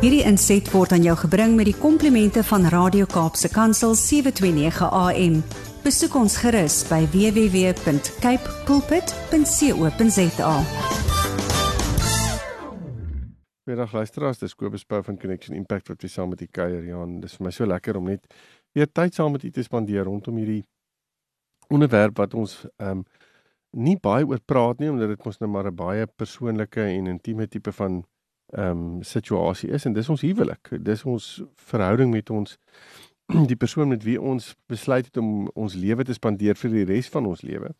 Hierdie 0.00 0.22
inset 0.24 0.64
word 0.72 0.94
aan 0.96 1.02
jou 1.04 1.12
gebring 1.26 1.58
met 1.58 1.66
die 1.68 1.76
komplimente 1.76 2.40
van 2.48 2.62
Radio 2.72 3.04
Kaapse 3.04 3.50
Kansel 3.52 3.92
729 4.00 4.86
AM. 4.96 5.34
Besoek 5.84 6.14
ons 6.16 6.38
gerus 6.40 6.78
by 6.88 7.02
www.cape 7.12 8.54
pulpit.co.za. 8.64 10.54
Middag 13.68 13.92
luisteraars, 13.92 14.40
dis 14.40 14.56
Kobus 14.56 14.88
Pau 14.88 15.02
van 15.04 15.20
Connection 15.20 15.52
Impact 15.58 15.92
wat 15.92 16.00
weer 16.00 16.14
saam 16.16 16.32
met 16.32 16.40
u 16.40 16.48
kuier. 16.48 16.80
Ja, 16.88 17.04
dis 17.20 17.36
vir 17.36 17.44
my 17.44 17.52
so 17.52 17.68
lekker 17.68 18.00
om 18.00 18.08
net 18.08 18.24
weer 18.72 18.88
tyd 18.88 19.12
saam 19.12 19.36
met 19.36 19.44
u 19.44 19.50
te 19.52 19.66
spandeer 19.68 20.08
rondom 20.08 20.38
hierdie 20.40 20.64
onderwerp 21.68 22.16
wat 22.24 22.32
ons 22.32 22.62
ehm 22.78 23.04
um, 23.04 23.04
nie 23.70 23.98
baie 24.00 24.24
oor 24.26 24.40
praat 24.48 24.80
nie 24.80 24.88
omdat 24.90 25.12
dit 25.12 25.28
mos 25.28 25.38
nou 25.38 25.50
maar 25.50 25.68
'n 25.68 25.76
baie 25.76 26.06
persoonlike 26.06 26.80
en 26.80 27.06
intieme 27.06 27.46
tipe 27.46 27.72
van 27.72 28.00
ehm 28.52 28.70
um, 28.70 29.02
situasie 29.02 29.70
is 29.70 29.84
en 29.84 29.92
dis 29.92 30.08
ons 30.08 30.20
huwelik. 30.20 30.72
Dis 30.82 31.04
ons 31.04 31.42
verhouding 31.54 32.10
met 32.10 32.30
ons 32.30 32.58
die 33.50 33.56
persoon 33.56 33.88
met 33.88 34.02
wie 34.02 34.20
ons 34.20 34.54
besluit 34.66 35.06
het 35.06 35.16
om 35.16 35.48
ons 35.54 35.74
lewe 35.74 36.04
te 36.04 36.16
spandeer 36.16 36.58
vir 36.58 36.70
die 36.70 36.84
res 36.84 37.08
van 37.08 37.26
ons 37.26 37.42
lewe. 37.42 37.70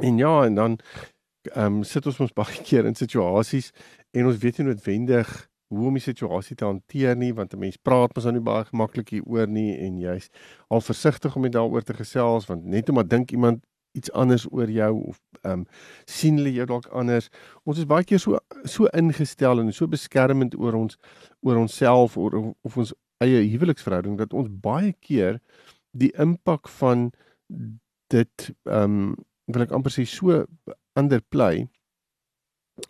En 0.00 0.18
ja, 0.18 0.44
en 0.44 0.54
dan 0.54 0.78
ehm 1.52 1.80
um, 1.80 1.82
sit 1.84 2.06
ons 2.06 2.20
ons 2.20 2.32
baie 2.40 2.62
keer 2.62 2.86
in 2.86 2.96
situasies 2.96 3.72
en 4.10 4.26
ons 4.26 4.40
weet 4.42 4.58
nie 4.58 4.70
noodwendig 4.70 5.36
hoe 5.68 5.86
om 5.88 5.96
die 5.98 6.02
situasie 6.02 6.56
te 6.56 6.64
hanteer 6.64 7.16
nie 7.16 7.32
want 7.34 7.54
'n 7.54 7.58
mens 7.58 7.76
praat 7.76 8.14
mos 8.14 8.24
nou 8.24 8.40
baie 8.40 8.64
gemaklik 8.64 9.08
hieroor 9.10 9.46
nie 9.46 9.76
en 9.78 9.98
jy's 9.98 10.30
al 10.70 10.80
versigtig 10.80 11.36
om 11.36 11.42
dit 11.42 11.52
daaroor 11.52 11.82
te 11.82 11.94
gesels 11.94 12.46
want 12.46 12.64
net 12.64 12.88
omdat 12.88 13.10
dink 13.10 13.32
iemand 13.32 13.64
iets 13.96 14.12
anders 14.12 14.46
oor 14.52 14.70
jou 14.70 14.92
of 15.12 15.20
ehm 15.42 15.52
um, 15.52 15.66
sien 16.04 16.38
hulle 16.40 16.52
jou 16.52 16.66
dalk 16.66 16.86
anders. 16.92 17.28
Ons 17.64 17.78
is 17.82 17.88
baie 17.88 18.04
keer 18.04 18.20
so 18.22 18.38
so 18.64 18.90
ingestel 18.96 19.60
en 19.62 19.72
so 19.72 19.88
beskermend 19.90 20.56
oor 20.58 20.74
ons 20.78 20.98
oor 21.40 21.60
onsself 21.60 22.16
of, 22.16 22.52
of 22.62 22.76
ons 22.76 22.94
eie 23.24 23.44
huweliksverhouding 23.48 24.18
dat 24.18 24.34
ons 24.36 24.50
baie 24.50 24.92
keer 25.00 25.40
die 25.96 26.12
impak 26.20 26.68
van 26.80 27.10
dit 28.12 28.50
ehm 28.64 29.00
um, 29.00 29.16
wil 29.46 29.62
ek 29.62 29.74
amper 29.76 29.94
sê 29.94 30.02
so 30.10 30.42
underplay 30.98 31.66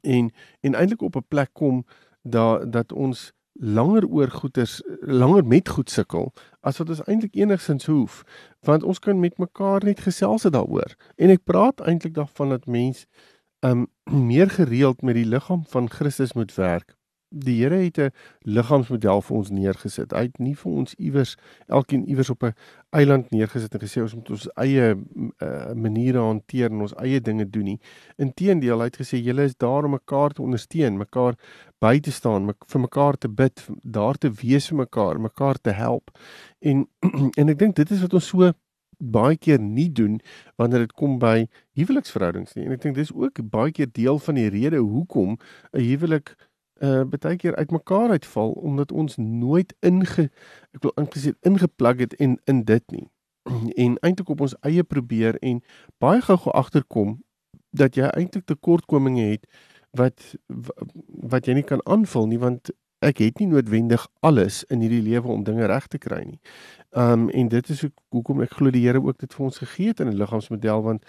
en 0.03 0.31
en 0.65 0.75
eintlik 0.75 1.03
op 1.03 1.17
'n 1.17 1.29
plek 1.29 1.53
kom 1.53 1.85
dat 2.23 2.73
dat 2.73 2.93
ons 2.93 3.33
langer 3.53 4.07
oor 4.09 4.31
goeders 4.31 4.83
langer 5.01 5.45
met 5.45 5.69
goed 5.69 5.91
sukkel 5.91 6.33
as 6.67 6.81
wat 6.83 6.91
ons 6.91 7.05
eintlik 7.07 7.37
enigsins 7.39 7.87
hoef 7.87 8.23
want 8.67 8.83
ons 8.83 8.99
kan 8.99 9.21
met 9.23 9.39
mekaar 9.39 9.85
net 9.87 10.03
gesels 10.03 10.43
daaroor. 10.43 10.97
En 11.17 11.31
ek 11.31 11.45
praat 11.47 11.81
eintlik 11.87 12.17
daarvan 12.19 12.57
dat 12.57 12.67
mens 12.67 13.07
um 13.67 13.87
meer 14.31 14.51
gereeld 14.51 15.03
met 15.03 15.15
die 15.15 15.29
liggaam 15.29 15.65
van 15.71 15.91
Christus 15.91 16.35
moet 16.35 16.55
werk 16.55 16.96
die 17.29 17.63
Here 17.63 17.77
het 17.77 17.99
'n 17.99 18.11
liggaamsmodel 18.41 19.23
vir 19.23 19.37
ons 19.37 19.51
neergesit. 19.51 20.13
Hy 20.13 20.23
het 20.23 20.39
nie 20.39 20.55
vir 20.55 20.73
ons 20.73 20.95
iewers 20.95 21.37
elkeen 21.69 22.07
iewers 22.09 22.31
op 22.31 22.43
'n 22.43 22.55
eiland 22.91 23.31
neergesit 23.31 23.75
en 23.75 23.81
gesê 23.81 24.03
ons 24.03 24.15
moet 24.15 24.31
ons 24.31 24.49
eie 24.55 24.95
uh, 24.95 25.73
maniere 25.75 26.19
hanteer 26.19 26.71
en 26.71 26.81
ons 26.81 26.95
eie 26.95 27.21
dinge 27.21 27.51
doen 27.51 27.65
nie. 27.65 27.81
Inteendeel, 28.17 28.79
hy 28.79 28.85
het 28.85 28.97
gesê 28.97 29.23
julle 29.23 29.43
is 29.43 29.57
daar 29.57 29.85
om 29.85 29.91
mekaar 29.91 30.31
te 30.31 30.43
ondersteun, 30.43 30.97
mekaar 30.97 31.35
by 31.81 31.99
te 32.01 32.13
staan, 32.13 32.55
vir 32.67 32.81
mekaar 32.81 33.17
te 33.17 33.29
bid, 33.29 33.69
daar 33.83 34.15
te 34.15 34.31
wees 34.31 34.69
vir 34.69 34.77
mekaar, 34.77 35.21
mekaar 35.21 35.61
te 35.61 35.71
help. 35.71 36.11
En 36.61 36.87
en 37.39 37.49
ek 37.49 37.59
dink 37.59 37.77
dit 37.77 37.91
is 37.91 38.01
wat 38.01 38.15
ons 38.15 38.27
so 38.27 38.53
baie 38.99 39.37
keer 39.37 39.61
nie 39.61 39.89
doen 39.93 40.21
wanneer 40.57 40.87
dit 40.87 40.93
kom 40.93 41.19
by 41.19 41.47
huweliksverhoudings 41.77 42.55
nie. 42.57 42.65
En 42.67 42.73
ek 42.77 42.83
dink 42.83 42.97
dis 42.97 43.13
ook 43.13 43.43
baie 43.53 43.73
keer 43.73 43.91
deel 43.93 44.19
van 44.19 44.39
die 44.39 44.49
rede 44.49 44.81
hoekom 44.81 45.37
'n 45.73 45.81
huwelik 45.81 46.35
uh 46.81 47.05
baie 47.09 47.37
keer 47.37 47.57
uitmekaar 47.57 48.11
uitval 48.11 48.51
omdat 48.51 48.93
ons 48.93 49.17
nooit 49.17 49.75
inge 49.81 50.29
ek 50.77 50.83
wil 50.83 50.93
ingesê 51.01 51.33
ingeplug 51.41 51.99
het 51.99 52.15
in 52.15 52.41
in 52.45 52.65
dit 52.65 52.85
nie. 52.91 53.09
En 53.85 53.99
eintlik 54.01 54.29
op 54.29 54.41
ons 54.41 54.57
eie 54.61 54.85
probeer 54.85 55.39
en 55.39 55.63
baie 55.99 56.21
gou-gou 56.21 56.53
agterkom 56.53 57.23
dat 57.71 57.97
jy 57.97 58.09
eintlik 58.13 58.45
tekortkominge 58.45 59.25
het 59.31 59.47
wat 59.97 60.35
wat 61.33 61.47
jy 61.47 61.55
nie 61.55 61.65
kan 61.65 61.81
aanvul 61.85 62.27
nie 62.27 62.41
want 62.41 62.71
ek 63.05 63.21
het 63.21 63.41
nie 63.41 63.49
noodwendig 63.51 64.07
alles 64.25 64.63
in 64.73 64.81
hierdie 64.81 65.03
lewe 65.05 65.29
om 65.29 65.45
dinge 65.45 65.67
reg 65.69 65.87
te 65.93 65.99
kry 65.99 66.23
nie. 66.25 66.41
Um 66.97 67.29
en 67.29 67.49
dit 67.53 67.69
is 67.71 67.85
hoekom 68.15 68.41
ek 68.45 68.57
glo 68.57 68.73
die 68.73 68.85
Here 68.87 69.03
ook 69.03 69.21
dit 69.21 69.35
vir 69.37 69.45
ons 69.49 69.59
gegee 69.63 69.93
het 69.93 70.01
in 70.01 70.09
'n 70.09 70.17
liggaamsmodel 70.17 70.83
want 70.83 71.05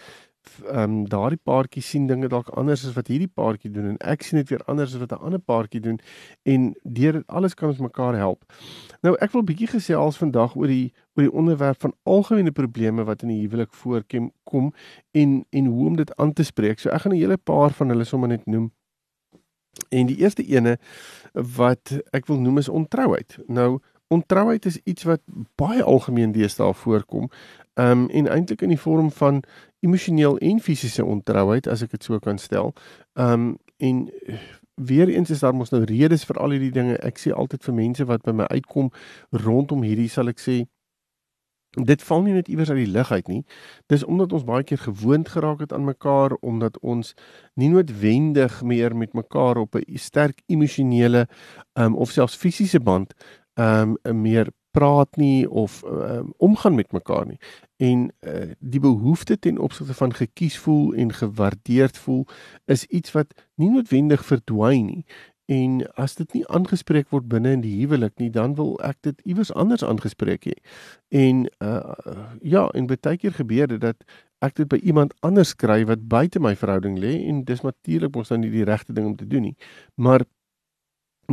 ehm 0.66 0.84
um, 0.84 1.08
daardie 1.10 1.40
paartjie 1.44 1.82
sien 1.82 2.08
dinge 2.08 2.28
dalk 2.28 2.50
anders 2.50 2.86
as 2.88 2.94
wat 2.96 3.08
hierdie 3.08 3.32
paartjie 3.40 3.72
doen 3.72 3.90
en 3.92 3.98
ek 4.14 4.24
sien 4.26 4.40
dit 4.40 4.50
weer 4.50 4.64
anders 4.66 4.94
as 4.94 5.02
wat 5.02 5.12
'n 5.12 5.24
ander 5.30 5.40
paartjie 5.40 5.82
doen 5.82 6.00
en 6.44 6.76
deur 6.84 7.24
alles 7.28 7.54
kan 7.54 7.70
ons 7.70 7.80
mekaar 7.80 8.16
help. 8.16 8.46
Nou 9.02 9.16
ek 9.22 9.32
wil 9.32 9.44
bietjie 9.44 9.68
gesels 9.68 10.18
vandag 10.18 10.56
oor 10.56 10.68
die 10.68 10.94
oor 11.16 11.24
die 11.24 11.34
onderwerp 11.34 11.82
van 11.82 11.94
algemene 12.04 12.52
probleme 12.52 13.04
wat 13.04 13.22
in 13.22 13.30
die 13.30 13.42
huwelik 13.42 13.74
voorkom 13.74 14.32
kom 14.44 14.74
en 15.12 15.46
en 15.50 15.66
hoe 15.66 15.88
om 15.88 15.96
dit 15.96 16.16
aan 16.16 16.34
te 16.34 16.44
spreek. 16.44 16.80
So 16.80 16.90
ek 16.90 17.02
gaan 17.02 17.14
'n 17.14 17.20
hele 17.20 17.38
paar 17.38 17.72
van 17.72 17.90
hulle 17.90 18.04
sommer 18.04 18.30
net 18.30 18.46
noem. 18.46 18.72
En 19.90 20.06
die 20.06 20.18
eerste 20.18 20.44
ene 20.44 20.78
wat 21.34 22.02
ek 22.12 22.26
wil 22.28 22.40
noem 22.40 22.58
is 22.58 22.70
ontrouheid. 22.70 23.38
Nou 23.48 23.80
Ontrouheid 24.08 24.66
is 24.66 24.80
iets 24.84 25.04
wat 25.04 25.22
baie 25.56 25.84
algemeen 25.84 26.32
deesdae 26.32 26.74
voorkom. 26.74 27.30
Ehm 27.74 27.92
um, 27.92 28.10
en 28.10 28.28
eintlik 28.28 28.62
in 28.62 28.72
die 28.72 28.80
vorm 28.80 29.12
van 29.12 29.44
emosioneel 29.88 30.38
en 30.38 30.60
fisiese 30.64 31.06
ontrouheid 31.06 31.68
as 31.72 31.84
ek 31.86 31.96
dit 31.96 32.04
so 32.10 32.20
kan 32.24 32.42
stel. 32.42 32.74
Ehm 33.16 33.34
um, 33.34 33.56
en 33.78 34.08
weer 34.78 35.10
eens 35.10 35.30
is 35.30 35.44
daar 35.46 35.54
mos 35.54 35.70
nou 35.70 35.84
redes 35.86 36.24
vir 36.26 36.38
al 36.42 36.56
hierdie 36.56 36.74
dinge. 36.74 36.96
Ek 37.06 37.20
sê 37.22 37.34
altyd 37.34 37.62
vir 37.66 37.76
mense 37.78 38.06
wat 38.10 38.24
by 38.26 38.34
my 38.34 38.48
uitkom 38.50 38.90
rondom 39.46 39.84
hierdie 39.86 40.10
sal 40.10 40.30
ek 40.34 40.42
sê 40.42 40.64
dit 41.78 42.04
val 42.10 42.24
nie 42.26 42.34
net 42.34 42.48
iewers 42.50 42.70
uit 42.70 42.80
die 42.80 42.92
lug 42.94 43.12
uit 43.12 43.28
nie. 43.28 43.42
Dis 43.92 44.06
omdat 44.06 44.34
ons 44.34 44.46
baie 44.48 44.66
keer 44.66 44.82
gewoond 44.82 45.30
geraak 45.30 45.62
het 45.66 45.74
aan 45.74 45.86
mekaar 45.86 46.38
omdat 46.42 46.80
ons 46.82 47.14
nie 47.54 47.70
noodwendig 47.70 48.62
meer 48.64 48.96
met 48.96 49.14
mekaar 49.14 49.58
op 49.58 49.76
'n 49.76 49.98
sterk 49.98 50.42
emosionele 50.48 51.28
ehm 51.74 51.86
um, 51.86 51.96
of 51.96 52.12
selfs 52.12 52.36
fisiese 52.36 52.80
band 52.80 53.14
ehm 53.54 53.96
um, 54.04 54.22
meer 54.22 54.50
praat 54.72 55.16
nie 55.16 55.50
of 55.50 55.84
um, 55.86 56.34
omgaan 56.38 56.76
met 56.76 56.92
mekaar 56.92 57.26
nie. 57.26 57.40
En 57.78 58.12
uh, 58.22 58.52
die 58.60 58.80
behoefte 58.80 59.40
ten 59.40 59.58
opsigte 59.58 59.94
van 59.94 60.14
gekies 60.14 60.58
voel 60.60 60.94
en 60.94 61.14
gewaardeerd 61.14 61.98
voel 61.98 62.26
is 62.66 62.86
iets 62.86 63.12
wat 63.12 63.34
nie 63.56 63.70
noodwendig 63.70 64.26
verdwyn 64.26 64.86
nie. 64.86 65.06
En 65.48 65.80
as 65.96 66.18
dit 66.20 66.34
nie 66.36 66.44
aangespreek 66.52 67.08
word 67.16 67.30
binne 67.32 67.54
in 67.56 67.62
die 67.64 67.78
huwelik 67.80 68.18
nie, 68.20 68.28
dan 68.30 68.58
wil 68.58 68.74
ek 68.84 68.98
dit 69.08 69.22
iewers 69.24 69.54
anders 69.56 69.84
aangespreek 69.84 70.50
hê. 70.50 70.56
En 71.16 71.46
uh 71.64 71.96
ja, 72.44 72.68
en 72.76 72.90
baie 72.92 73.18
keer 73.18 73.38
gebeur 73.38 73.72
dit 73.72 73.82
dat 73.82 74.04
ek 74.44 74.58
dit 74.60 74.68
by 74.70 74.78
iemand 74.84 75.16
anders 75.26 75.56
kry 75.56 75.86
wat 75.90 76.04
buite 76.12 76.42
my 76.44 76.52
verhouding 76.56 77.00
lê 77.02 77.14
en 77.30 77.46
dis 77.48 77.64
natuurlik 77.64 78.14
mos 78.16 78.30
dan 78.34 78.44
nie 78.44 78.52
die 78.54 78.68
regte 78.68 78.94
ding 78.94 79.08
om 79.08 79.16
te 79.16 79.28
doen 79.28 79.48
nie. 79.50 79.56
Maar 79.96 80.28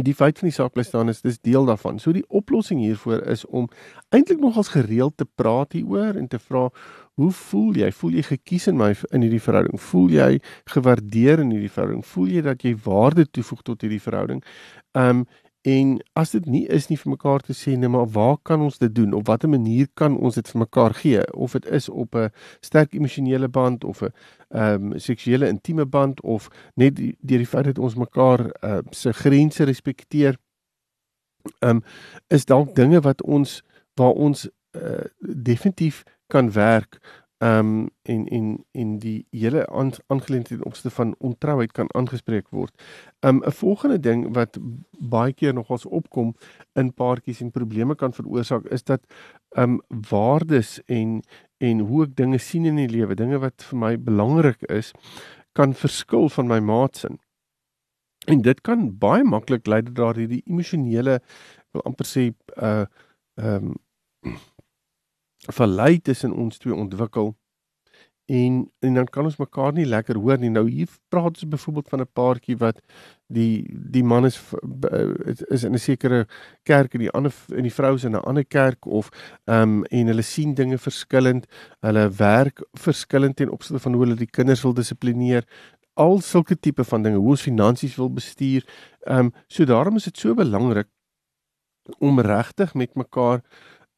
die 0.02 0.14
feit 0.14 0.38
van 0.38 0.48
die 0.48 0.54
saak 0.54 0.72
bly 0.74 0.82
staan 0.82 1.08
is 1.08 1.22
dis 1.22 1.38
deel 1.38 1.66
daarvan. 1.68 2.00
So 2.02 2.12
die 2.12 2.24
oplossing 2.28 2.80
hiervoor 2.82 3.22
is 3.30 3.44
om 3.46 3.68
eintlik 4.10 4.40
nogals 4.42 4.72
gereeld 4.74 5.16
te 5.16 5.26
praat 5.26 5.76
hieroor 5.76 6.18
en 6.18 6.26
te 6.28 6.38
vra 6.38 6.68
hoe 7.14 7.30
voel 7.30 7.78
jy? 7.78 7.92
Voel 7.94 8.18
jy 8.18 8.24
gekies 8.26 8.66
in 8.72 8.78
my 8.80 8.90
in 9.14 9.22
hierdie 9.22 9.42
verhouding? 9.42 9.78
Voel 9.78 10.10
jy 10.16 10.30
gewaardeer 10.74 11.44
in 11.44 11.52
hierdie 11.54 11.70
verhouding? 11.70 12.02
Voel 12.10 12.34
jy 12.34 12.42
dat 12.42 12.66
jy 12.66 12.74
waarde 12.84 13.28
toevoeg 13.30 13.62
tot 13.62 13.86
hierdie 13.86 14.02
verhouding? 14.02 14.42
Um 14.98 15.24
En 15.64 15.94
as 16.12 16.30
dit 16.30 16.44
nie 16.44 16.66
is 16.68 16.90
nie 16.90 16.98
vir 17.00 17.10
mekaar 17.14 17.40
te 17.40 17.54
sê 17.56 17.72
nee, 17.72 17.88
maar 17.88 18.10
waar 18.12 18.36
kan 18.44 18.60
ons 18.60 18.76
dit 18.78 18.92
doen? 18.94 19.14
Op 19.16 19.30
watter 19.30 19.48
manier 19.48 19.88
kan 19.96 20.18
ons 20.20 20.36
dit 20.36 20.48
vir 20.52 20.60
mekaar 20.60 20.94
gee? 20.98 21.22
Of 21.32 21.54
dit 21.56 21.68
is 21.72 21.88
op 21.88 22.16
'n 22.20 22.28
sterk 22.60 22.92
emosionele 22.92 23.48
band 23.48 23.84
of 23.84 24.02
'n 24.02 24.12
ehm 24.50 24.92
um, 24.92 24.98
seksuele 24.98 25.48
intieme 25.48 25.86
band 25.86 26.20
of 26.20 26.48
net 26.74 26.96
deur 26.96 27.40
die 27.40 27.46
feit 27.46 27.64
dat 27.64 27.78
ons 27.78 27.94
mekaar 27.94 28.40
uh, 28.64 28.78
se 28.90 29.12
grense 29.12 29.64
respekteer. 29.64 30.36
Ehm 31.58 31.70
um, 31.76 31.82
is 32.28 32.44
dalk 32.44 32.74
dinge 32.74 33.00
wat 33.00 33.22
ons 33.22 33.62
waar 33.94 34.12
ons 34.12 34.48
uh, 34.76 35.04
definitief 35.18 36.02
kan 36.26 36.52
werk 36.52 37.23
ehm 37.38 37.58
um, 37.58 37.88
en 38.02 38.26
en 38.26 38.64
en 38.72 38.98
die 38.98 39.26
hele 39.30 39.66
aangeleentheid 40.06 40.64
opste 40.64 40.90
van 40.90 41.14
ontrouheid 41.18 41.72
kan 41.72 41.94
aangespreek 41.94 42.48
word. 42.48 42.82
Ehm 43.20 43.36
um, 43.36 43.42
'n 43.46 43.50
volgende 43.52 44.00
ding 44.00 44.34
wat 44.34 44.58
baie 44.98 45.32
keer 45.32 45.54
nogals 45.54 45.84
opkom 45.84 46.34
in 46.72 46.94
paartjies 46.94 47.40
en 47.40 47.50
probleme 47.50 47.94
kan 47.94 48.12
veroorsaak 48.12 48.64
is 48.64 48.84
dat 48.84 49.00
ehm 49.48 49.70
um, 49.70 49.80
waardes 50.10 50.80
en 50.86 51.22
en 51.58 51.78
hoe 51.78 52.04
ek 52.04 52.16
dinge 52.16 52.38
sien 52.38 52.64
in 52.64 52.76
die 52.76 52.88
lewe, 52.88 53.14
dinge 53.14 53.38
wat 53.38 53.62
vir 53.62 53.78
my 53.78 53.98
belangrik 53.98 54.62
is, 54.62 54.92
kan 55.52 55.74
verskil 55.74 56.28
van 56.28 56.46
my 56.46 56.58
maatsin. 56.58 57.18
En 58.26 58.42
dit 58.42 58.60
kan 58.60 58.98
baie 58.98 59.24
maklik 59.24 59.66
lei 59.66 59.82
dat 59.82 59.94
daar 59.94 60.16
hierdie 60.16 60.42
emosionele 60.46 61.20
wil 61.72 61.82
amper 61.82 62.06
sê 62.06 62.30
uh 62.56 62.86
ehm 63.36 63.64
um, 63.64 63.74
verlei 65.52 66.00
tussen 66.00 66.32
ons 66.32 66.58
twee 66.58 66.74
ontwikkel 66.74 67.34
en 68.26 68.72
en 68.78 68.94
dan 68.94 69.04
kan 69.04 69.24
ons 69.24 69.36
mekaar 69.36 69.72
nie 69.72 69.84
lekker 69.86 70.16
hoor 70.16 70.38
nie. 70.38 70.50
Nou 70.50 70.64
hier 70.68 70.88
praat 71.08 71.36
ons 71.36 71.48
byvoorbeeld 71.48 71.88
van 71.88 72.00
'n 72.00 72.12
paartjie 72.12 72.56
wat 72.56 72.80
die 73.26 73.68
die 73.90 74.04
man 74.04 74.24
is 74.24 74.40
is 75.48 75.64
in 75.64 75.74
'n 75.74 75.78
sekere 75.78 76.26
kerk 76.62 76.94
en 76.94 77.00
die 77.00 77.10
ander 77.10 77.32
en 77.48 77.62
die 77.62 77.72
vrou 77.72 77.94
is 77.94 78.04
in 78.04 78.12
'n 78.12 78.24
ander 78.24 78.44
kerk 78.44 78.86
of 78.86 79.08
ehm 79.44 79.62
um, 79.62 79.84
en 79.84 80.06
hulle 80.06 80.22
sien 80.22 80.54
dinge 80.54 80.78
verskillend. 80.78 81.46
Hulle 81.80 82.10
werk 82.10 82.64
verskillend 82.72 83.36
ten 83.36 83.50
opsigte 83.50 83.82
van 83.82 83.92
hoe 83.92 84.02
hulle 84.02 84.16
die 84.16 84.30
kinders 84.30 84.62
wil 84.62 84.74
dissiplineer. 84.74 85.44
Al 85.94 86.20
sulke 86.20 86.58
tipe 86.58 86.84
van 86.84 87.02
dinge, 87.02 87.16
hoe 87.16 87.28
ons 87.28 87.42
finansies 87.42 87.96
wil 87.96 88.10
bestuur. 88.10 88.64
Ehm 89.00 89.18
um, 89.18 89.32
so 89.46 89.64
daarom 89.64 89.96
is 89.96 90.04
dit 90.04 90.18
so 90.18 90.34
belangrik 90.34 90.88
om 91.98 92.20
regtig 92.20 92.74
met 92.74 92.94
mekaar 92.94 93.42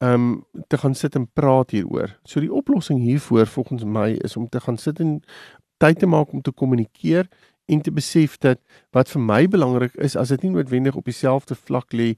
um 0.04 0.44
te 0.68 0.78
gaan 0.78 0.94
sit 0.94 1.14
en 1.14 1.28
praat 1.32 1.70
hieroor. 1.70 2.18
So 2.22 2.40
die 2.40 2.52
oplossing 2.52 3.00
hiervoor 3.00 3.46
volgens 3.46 3.84
my 3.84 4.10
is 4.24 4.36
om 4.36 4.48
te 4.48 4.60
gaan 4.60 4.76
sit 4.76 5.00
en 5.00 5.20
tyd 5.76 5.98
te 5.98 6.06
maak 6.06 6.32
om 6.32 6.42
te 6.42 6.52
kommunikeer 6.52 7.28
en 7.66 7.80
te 7.80 7.92
besef 7.92 8.36
dat 8.38 8.60
wat 8.94 9.10
vir 9.10 9.22
my 9.22 9.40
belangrik 9.50 9.94
is 9.94 10.16
as 10.16 10.30
dit 10.34 10.44
nie 10.46 10.52
noodwendig 10.54 10.96
op 10.96 11.08
dieselfde 11.08 11.56
vlak 11.58 11.92
lê 11.92 12.12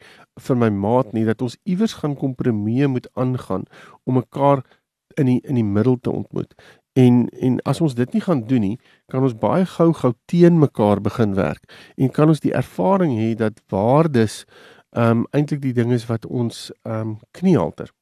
vir 0.49 0.59
my 0.61 0.69
maat 0.69 1.15
nie 1.17 1.25
dat 1.29 1.43
ons 1.43 1.57
iewers 1.65 1.97
gaan 2.03 2.19
kompromie 2.19 2.87
moet 2.87 3.09
aangaan 3.15 3.65
om 4.05 4.21
mekaar 4.21 4.65
in 5.17 5.27
die 5.27 5.41
in 5.45 5.57
die 5.59 5.67
middel 5.67 5.97
te 6.01 6.11
ontmoet. 6.11 6.55
En 6.99 7.29
en 7.29 7.61
as 7.63 7.81
ons 7.81 7.95
dit 7.95 8.13
nie 8.13 8.23
gaan 8.23 8.45
doen 8.47 8.61
nie, 8.61 8.79
kan 9.07 9.23
ons 9.23 9.37
baie 9.39 9.67
gou 9.67 9.93
gou 9.93 10.13
teen 10.31 10.59
mekaar 10.59 11.01
begin 11.01 11.35
werk 11.39 11.65
en 11.97 12.11
kan 12.11 12.29
ons 12.29 12.45
die 12.45 12.55
ervaring 12.55 13.17
hê 13.19 13.35
dat 13.39 13.63
waardes 13.73 14.45
ehm 14.91 15.19
um, 15.19 15.27
eintlik 15.31 15.63
die 15.63 15.73
ding 15.73 15.93
is 15.93 16.07
wat 16.07 16.27
ons 16.27 16.71
ehm 16.83 17.01
um, 17.01 17.19
kniehalter. 17.31 17.93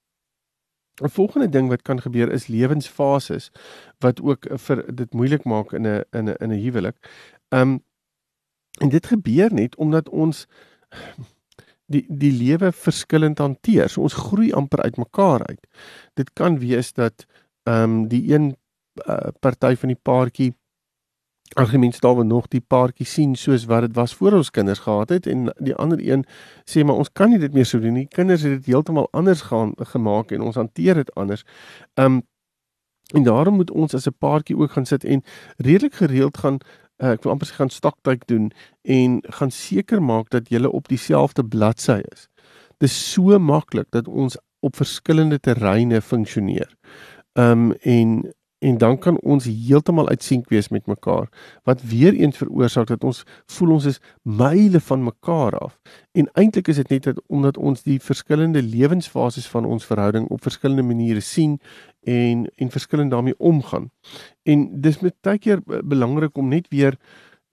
'n 1.02 1.08
Volgende 1.08 1.48
ding 1.48 1.68
wat 1.68 1.82
kan 1.82 2.00
gebeur 2.00 2.32
is 2.32 2.46
lewensfases 2.46 3.50
wat 3.98 4.20
ook 4.20 4.46
vir 4.58 4.94
dit 4.94 5.12
moeilik 5.12 5.44
maak 5.44 5.72
in 5.72 5.86
'n 5.86 6.04
in 6.12 6.28
'n 6.28 6.36
in 6.40 6.50
'n 6.50 6.62
huwelik. 6.62 6.96
Ehm 7.48 7.60
um, 7.62 7.84
en 8.80 8.88
dit 8.88 9.06
gebeur 9.06 9.52
net 9.52 9.76
omdat 9.76 10.08
ons 10.08 10.46
die 11.86 12.04
die 12.08 12.32
lewe 12.32 12.72
verskillend 12.72 13.38
hanteer. 13.38 13.88
So 13.88 14.02
ons 14.02 14.14
groei 14.14 14.52
amper 14.52 14.82
uit 14.82 14.96
mekaar 14.96 15.46
uit. 15.46 15.66
Dit 16.14 16.32
kan 16.32 16.58
wees 16.58 16.92
dat 16.92 17.26
ehm 17.62 17.82
um, 17.82 18.08
die 18.08 18.34
een 18.34 18.56
uh, 19.08 19.28
party 19.40 19.74
van 19.76 19.88
die 19.88 20.02
paartjie 20.02 20.54
argument 21.54 21.94
staan 21.94 22.16
we 22.16 22.24
nog 22.24 22.48
die 22.48 22.60
paartjie 22.60 23.06
sien 23.06 23.34
soos 23.34 23.64
wat 23.64 23.80
dit 23.80 23.94
was 23.94 24.14
voor 24.14 24.32
ons 24.32 24.50
kinders 24.50 24.78
gehad 24.78 25.08
het 25.08 25.26
en 25.26 25.52
die 25.58 25.74
ander 25.74 26.00
een 26.02 26.24
sê 26.64 26.84
maar 26.84 26.96
ons 26.96 27.12
kan 27.12 27.30
nie 27.30 27.38
dit 27.38 27.52
meer 27.52 27.66
so 27.66 27.80
doen 27.80 27.92
nie. 27.92 28.06
Kinders 28.06 28.42
het 28.42 28.58
dit 28.58 28.66
heeltemal 28.66 29.08
anders 29.10 29.40
gaan 29.40 29.72
gemaak 29.76 30.30
en 30.30 30.40
ons 30.40 30.56
hanteer 30.56 30.94
dit 30.94 31.14
anders. 31.14 31.44
Um 31.94 32.22
en 33.14 33.22
daarom 33.22 33.54
moet 33.54 33.70
ons 33.70 33.94
as 33.94 34.06
'n 34.06 34.16
paartjie 34.18 34.56
ook 34.56 34.70
gaan 34.70 34.86
sit 34.86 35.04
en 35.04 35.22
redelik 35.56 35.94
gereeld 35.94 36.38
gaan 36.38 36.58
uh, 36.98 37.10
ek 37.10 37.22
wil 37.22 37.32
amper 37.32 37.46
sê 37.46 37.54
gaan 37.54 37.70
stoktyk 37.70 38.26
doen 38.26 38.50
en 38.82 39.22
gaan 39.22 39.50
seker 39.50 40.02
maak 40.02 40.30
dat 40.30 40.48
jy 40.48 40.64
op 40.64 40.88
dieselfde 40.88 41.44
bladsy 41.44 42.00
is. 42.12 42.28
Dit 42.78 42.90
is 42.90 43.12
so 43.12 43.38
maklik 43.38 43.90
dat 43.90 44.08
ons 44.08 44.36
op 44.60 44.76
verskillende 44.76 45.40
terreine 45.40 46.00
funksioneer. 46.00 46.76
Um 47.34 47.72
en 47.72 48.32
en 48.58 48.78
dan 48.78 48.98
kan 48.98 49.20
ons 49.20 49.44
heeltemal 49.44 50.08
uitsink 50.08 50.48
wees 50.48 50.68
met 50.68 50.86
mekaar. 50.86 51.28
Wat 51.64 51.82
weer 51.82 52.14
eens 52.14 52.36
veroorsaak 52.36 52.86
dat 52.86 53.04
ons 53.04 53.24
voel 53.46 53.70
ons 53.76 53.84
is 53.84 54.00
myle 54.22 54.80
van 54.80 55.04
mekaar 55.04 55.58
af. 55.58 55.78
En 56.12 56.30
eintlik 56.32 56.68
is 56.68 56.76
dit 56.76 56.88
net 56.88 57.02
dat 57.02 57.20
omdat 57.26 57.56
ons 57.56 57.82
die 57.82 58.00
verskillende 58.00 58.62
lewensfases 58.62 59.48
van 59.48 59.64
ons 59.64 59.84
verhouding 59.84 60.28
op 60.28 60.42
verskillende 60.42 60.82
maniere 60.82 61.20
sien 61.20 61.60
en 62.02 62.50
en 62.56 62.70
verskillend 62.70 63.10
daarmee 63.10 63.38
omgaan. 63.38 63.90
En 64.42 64.68
dis 64.80 65.00
met 65.00 65.14
baie 65.20 65.38
keer 65.38 65.60
belangrik 65.84 66.36
om 66.36 66.48
net 66.48 66.68
weer 66.68 66.96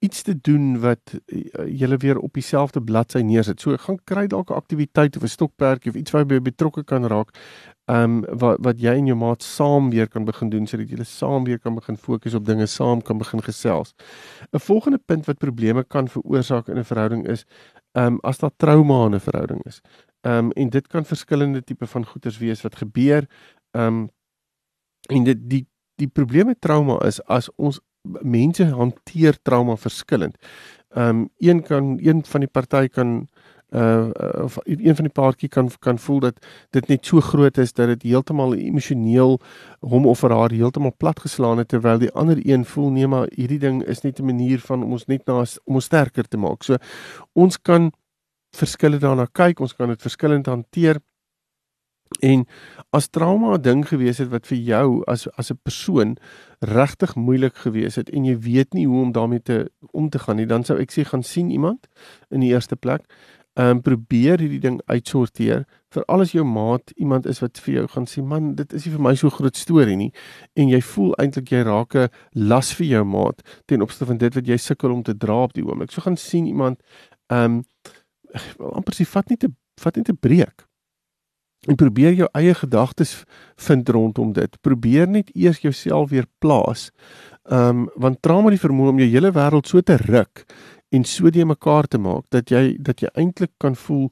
iets 0.04 0.22
te 0.22 0.34
doen 0.40 0.80
wat 0.80 1.14
uh, 1.14 1.40
julle 1.78 1.96
weer 1.96 2.18
op 2.18 2.32
dieselfde 2.36 2.82
bladsy 2.82 3.22
neersit. 3.24 3.60
So 3.60 3.76
gaan 3.80 4.00
kry 4.04 4.26
dalk 4.26 4.50
'n 4.50 4.60
aktiwiteit 4.60 5.16
of 5.16 5.22
'n 5.22 5.36
stokperdjie 5.36 5.90
of 5.90 5.96
iets 5.96 6.10
waar 6.10 6.26
jy 6.26 6.40
betrokke 6.40 6.84
kan 6.84 7.06
raak 7.06 7.30
ehm 7.84 8.24
um, 8.24 8.38
wat 8.40 8.56
wat 8.64 8.80
jy 8.80 8.94
en 8.96 9.06
jou 9.06 9.16
maat 9.16 9.42
saam 9.42 9.90
weer 9.90 10.08
kan 10.08 10.24
begin 10.24 10.48
doen 10.50 10.66
sodat 10.66 10.88
julle 10.88 11.04
saam 11.04 11.44
weer 11.44 11.58
kan 11.58 11.74
begin 11.74 11.96
fokus 11.96 12.34
op 12.34 12.44
dinge, 12.44 12.66
saam 12.66 13.02
kan 13.02 13.18
begin 13.18 13.42
gesels. 13.42 13.94
'n 14.52 14.58
Volgende 14.58 14.98
punt 14.98 15.26
wat 15.26 15.38
probleme 15.38 15.84
kan 15.84 16.08
veroorsaak 16.08 16.68
in 16.68 16.78
'n 16.78 16.84
verhouding 16.84 17.28
is 17.28 17.44
ehm 17.92 18.06
um, 18.06 18.18
as 18.22 18.38
daar 18.38 18.56
trauma 18.56 19.06
in 19.06 19.14
'n 19.14 19.20
verhouding 19.20 19.64
is. 19.64 19.80
Ehm 20.20 20.38
um, 20.38 20.50
en 20.50 20.68
dit 20.70 20.86
kan 20.86 21.04
verskillende 21.04 21.62
tipe 21.64 21.86
van 21.86 22.06
goeters 22.06 22.38
wees 22.38 22.62
wat 22.62 22.76
gebeur. 22.76 23.26
Ehm 23.70 23.86
um, 23.86 24.08
en 25.08 25.24
dit 25.24 25.38
die 25.50 25.66
die 25.94 26.08
probleem 26.08 26.46
met 26.46 26.60
trauma 26.60 26.98
is 27.04 27.20
as 27.26 27.50
ons 27.56 27.80
mense 28.22 28.64
hanteer 28.64 29.36
trauma 29.42 29.76
verskillend. 29.76 30.36
Ehm 30.88 31.08
um, 31.08 31.28
een 31.38 31.62
kan 31.62 31.98
een 32.02 32.24
van 32.24 32.40
die 32.40 32.50
party 32.50 32.88
kan 32.88 33.28
uh 33.74 34.08
of 34.44 34.58
een 34.64 34.94
van 34.94 35.04
die 35.04 35.12
paartjie 35.12 35.48
kan 35.48 35.70
kan 35.78 35.98
voel 35.98 36.20
dat 36.20 36.46
dit 36.70 36.88
net 36.88 37.06
so 37.06 37.20
groot 37.20 37.58
is 37.58 37.72
dat 37.72 37.86
dit 37.86 38.02
heeltemal 38.02 38.54
emosioneel 38.54 39.40
hom 39.80 40.06
of 40.06 40.20
haar 40.22 40.50
heeltemal 40.50 40.94
plat 40.96 41.20
geslaan 41.20 41.58
het 41.58 41.68
terwyl 41.68 41.98
die 41.98 42.12
ander 42.12 42.38
een 42.46 42.64
voel 42.64 42.90
nee 42.90 43.06
maar 43.06 43.28
hierdie 43.34 43.58
ding 43.58 43.82
is 43.82 44.02
net 44.02 44.20
'n 44.20 44.24
manier 44.24 44.60
van 44.60 44.82
om 44.82 44.92
ons 44.92 45.06
net 45.06 45.26
na 45.26 45.44
om 45.64 45.74
ons 45.74 45.84
sterker 45.84 46.28
te 46.28 46.36
maak. 46.36 46.62
So 46.62 46.76
ons 47.32 47.58
kan 47.62 47.92
verskille 48.54 48.98
daarna 48.98 49.26
kyk, 49.32 49.60
ons 49.60 49.74
kan 49.74 49.88
dit 49.88 50.02
verskillend 50.02 50.46
hanteer. 50.46 51.00
En 52.22 52.44
as 52.92 53.08
trauma 53.08 53.56
'n 53.56 53.62
ding 53.62 53.88
gewees 53.88 54.18
het 54.18 54.30
wat 54.30 54.46
vir 54.46 54.58
jou 54.58 55.02
as 55.06 55.26
as 55.36 55.50
'n 55.50 55.58
persoon 55.62 56.16
regtig 56.60 57.16
moeilik 57.16 57.56
gewees 57.56 57.96
het 57.96 58.10
en 58.10 58.24
jy 58.24 58.38
weet 58.38 58.72
nie 58.74 58.86
hoe 58.86 59.02
om 59.02 59.12
daarmee 59.12 59.42
te 59.42 59.70
om 59.90 60.08
te 60.08 60.18
gaan 60.18 60.36
nie, 60.36 60.46
dan 60.46 60.64
sou 60.64 60.78
ek 60.78 60.92
sê 60.92 61.04
gaan 61.04 61.22
sien 61.22 61.50
iemand 61.50 61.88
in 62.30 62.40
die 62.40 62.52
eerste 62.52 62.76
plek 62.76 63.02
ehm 63.54 63.76
um, 63.76 63.80
probeer 63.82 64.40
hierdie 64.42 64.58
ding 64.58 64.80
uitsorteer 64.90 65.62
vir 65.94 66.04
alles 66.10 66.32
jou 66.34 66.42
maat 66.44 66.90
iemand 66.96 67.26
is 67.30 67.38
wat 67.38 67.60
vir 67.62 67.74
jou 67.74 67.84
gaan 67.92 68.08
sê 68.10 68.22
man 68.22 68.54
dit 68.58 68.72
is 68.74 68.86
nie 68.86 68.94
vir 68.96 69.04
my 69.06 69.14
so 69.14 69.30
groot 69.30 69.56
storie 69.56 69.94
nie 69.96 70.10
en 70.58 70.72
jy 70.72 70.80
voel 70.82 71.14
eintlik 71.22 71.52
jy 71.54 71.62
raak 71.68 71.94
'n 71.94 72.08
las 72.50 72.72
vir 72.74 72.86
jou 72.86 73.04
maat 73.04 73.42
ten 73.66 73.82
opsigte 73.86 74.10
van 74.10 74.18
dit 74.18 74.34
wat 74.34 74.46
jy 74.46 74.58
sukkel 74.58 74.90
om 74.92 75.02
te 75.02 75.14
dra 75.14 75.42
op 75.44 75.52
die 75.54 75.62
oomblik. 75.62 75.92
So 75.92 76.02
gaan 76.02 76.16
sien 76.16 76.46
iemand 76.46 76.82
ehm 77.30 77.62
um, 77.62 77.64
amper 78.58 78.94
sê 78.94 79.06
vat 79.06 79.30
nie 79.30 79.38
te 79.38 79.48
vat 79.80 79.96
nie 79.96 80.04
te 80.04 80.14
breek. 80.14 80.66
En 81.68 81.76
probeer 81.76 82.12
jou 82.12 82.28
eie 82.32 82.54
gedagtes 82.54 83.24
vind 83.56 83.88
rondom 83.88 84.32
dit. 84.32 84.60
Probeer 84.60 85.08
net 85.08 85.30
eers 85.34 85.60
jouself 85.60 86.10
weer 86.10 86.26
plaas 86.38 86.90
ehm 87.44 87.68
um, 87.68 87.88
want 87.94 88.22
trauma 88.22 88.50
die 88.50 88.58
vermoë 88.58 88.88
om 88.88 88.98
jou 88.98 89.08
hele 89.08 89.30
wêreld 89.30 89.68
so 89.68 89.80
te 89.80 89.96
ruk 89.96 90.44
en 90.94 91.04
so 91.04 91.30
die 91.30 91.44
mekaar 91.44 91.88
te 91.90 91.98
maak 91.98 92.26
dat 92.34 92.50
jy 92.52 92.76
dat 92.88 93.02
jy 93.02 93.10
eintlik 93.18 93.50
kan 93.62 93.74
voel 93.86 94.10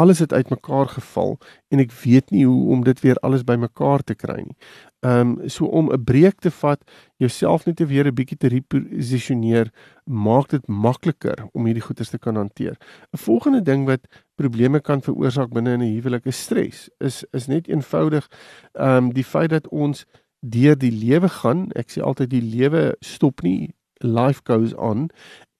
alles 0.00 0.22
het 0.24 0.32
uitmekaar 0.32 0.88
geval 0.88 1.34
en 1.68 1.82
ek 1.82 1.92
weet 2.02 2.30
nie 2.32 2.46
hoe 2.48 2.70
om 2.72 2.84
dit 2.84 3.00
weer 3.04 3.18
alles 3.26 3.44
bymekaar 3.44 4.04
te 4.08 4.16
kry 4.16 4.38
nie. 4.40 4.56
Ehm 5.04 5.34
um, 5.42 5.48
so 5.48 5.66
om 5.66 5.90
'n 5.92 6.04
breek 6.04 6.40
te 6.40 6.50
vat, 6.50 6.80
jouself 7.16 7.66
net 7.66 7.80
weer 7.80 8.06
'n 8.06 8.14
bietjie 8.14 8.38
te 8.38 8.48
reposisioneer, 8.48 9.72
maak 10.04 10.48
dit 10.48 10.66
makliker 10.68 11.48
om 11.52 11.66
hierdie 11.66 11.82
goeie 11.82 12.08
te 12.08 12.18
kan 12.18 12.36
hanteer. 12.36 12.76
'n 13.12 13.18
Volgende 13.18 13.62
ding 13.62 13.86
wat 13.86 14.06
probleme 14.34 14.80
kan 14.80 15.02
veroorsaak 15.02 15.52
binne 15.52 15.72
in 15.72 15.82
'n 15.82 15.94
huwelik 15.94 16.26
is 16.26 16.42
stres. 16.42 16.88
Is 16.98 17.24
is 17.32 17.46
net 17.46 17.68
eenvoudig 17.68 18.28
ehm 18.72 18.96
um, 18.96 19.12
die 19.12 19.24
feit 19.24 19.50
dat 19.50 19.68
ons 19.68 20.06
deur 20.40 20.78
die 20.78 20.92
lewe 20.92 21.28
gaan. 21.28 21.70
Ek 21.74 21.90
sê 21.90 22.00
altyd 22.00 22.30
die 22.30 22.42
lewe 22.42 22.96
stop 23.00 23.42
nie 23.42 23.74
life 24.02 24.40
goes 24.44 24.74
on 24.74 25.10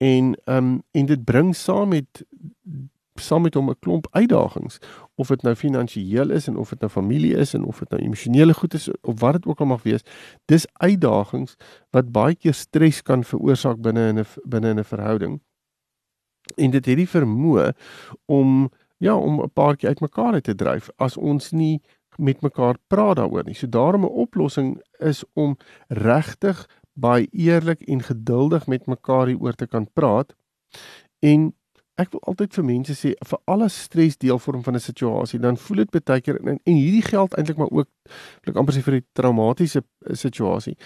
en 0.02 0.34
ehm 0.44 0.56
um, 0.56 0.82
en 0.90 1.06
dit 1.06 1.24
bring 1.24 1.56
saam 1.56 1.88
met 1.88 2.24
saam 3.20 3.42
met 3.42 3.54
hom 3.54 3.70
'n 3.70 3.78
klomp 3.78 4.06
uitdagings. 4.10 4.78
Of 5.14 5.28
dit 5.28 5.42
nou 5.42 5.54
finansiëel 5.54 6.30
is 6.30 6.46
en 6.46 6.56
of 6.56 6.68
dit 6.68 6.80
nou 6.80 6.90
familie 6.90 7.36
is 7.36 7.54
en 7.54 7.64
of 7.64 7.78
dit 7.78 7.90
nou 7.90 8.02
emosionele 8.02 8.54
goed 8.54 8.74
is 8.74 8.88
of 9.00 9.20
wat 9.20 9.32
dit 9.32 9.46
ook 9.46 9.60
al 9.60 9.66
mag 9.66 9.82
wees 9.82 10.02
dis 10.44 10.66
uitdagings 10.72 11.56
wat 11.90 12.12
baie 12.12 12.34
keer 12.34 12.54
stres 12.54 13.02
kan 13.02 13.24
veroorsaak 13.24 13.80
binne 13.80 14.08
in 14.08 14.18
'n 14.18 14.26
binne 14.44 14.68
in 14.68 14.78
'n 14.78 14.84
verhouding. 14.84 15.40
En 16.56 16.70
dit 16.70 16.86
het 16.86 16.96
die 16.96 17.08
vermoë 17.08 17.72
om 18.26 18.70
ja 18.98 19.16
om 19.16 19.40
'n 19.40 19.50
paartjie 19.52 19.88
uitmekaar 19.88 20.32
uit 20.32 20.44
te 20.44 20.54
dryf 20.54 20.90
as 20.96 21.16
ons 21.16 21.50
nie 21.50 21.80
met 22.16 22.40
mekaar 22.40 22.76
praat 22.86 23.16
daaroor 23.16 23.44
nie. 23.44 23.54
So 23.54 23.68
daarom 23.68 24.04
'n 24.04 24.18
oplossing 24.24 24.82
is 24.98 25.24
om 25.32 25.56
regtig 25.88 26.66
baie 26.92 27.28
eerlik 27.32 27.82
en 27.88 28.02
geduldig 28.02 28.66
met 28.66 28.86
mekaar 28.86 29.26
hieroor 29.26 29.54
te 29.54 29.66
kan 29.66 29.86
praat. 29.92 30.34
En 31.20 31.52
ek 32.00 32.12
wil 32.14 32.22
altyd 32.32 32.54
vir 32.56 32.64
mense 32.64 32.94
sê 32.96 33.12
vir 33.28 33.40
alle 33.52 33.68
stres 33.72 34.16
deelvorm 34.16 34.62
van 34.64 34.74
'n 34.74 34.80
situasie, 34.80 35.38
dan 35.38 35.56
voel 35.56 35.84
dit 35.84 36.04
baie 36.04 36.20
keer 36.20 36.40
en, 36.40 36.58
en 36.64 36.74
hierdie 36.74 37.04
geld 37.04 37.34
eintlik 37.36 37.56
maar 37.56 37.70
ook 37.70 37.88
ek 38.46 38.56
amper 38.56 38.74
sê 38.74 38.82
vir 38.82 39.00
die 39.00 39.06
traumatiese 39.12 39.82
eh, 39.82 40.14
situasie 40.14 40.76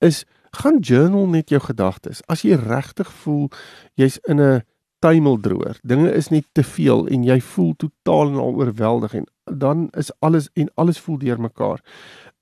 is 0.00 0.24
gaan 0.56 0.80
journal 0.80 1.26
net 1.28 1.50
jou 1.50 1.60
gedagtes. 1.60 2.22
As 2.28 2.42
jy 2.42 2.56
regtig 2.56 3.12
voel 3.22 3.50
jy's 3.94 4.18
in 4.28 4.40
'n 4.40 4.62
tuimeldroër, 4.98 5.78
dinge 5.82 6.10
is 6.12 6.28
net 6.30 6.46
te 6.52 6.62
veel 6.62 7.06
en 7.06 7.24
jy 7.24 7.40
voel 7.40 7.74
totaal 7.76 8.28
en 8.28 8.40
al 8.40 8.54
oorweldig 8.54 9.14
en 9.14 9.26
dan 9.44 9.88
is 9.92 10.10
alles 10.20 10.48
en 10.54 10.70
alles 10.74 10.98
voel 10.98 11.18
deurmekaar. 11.18 11.80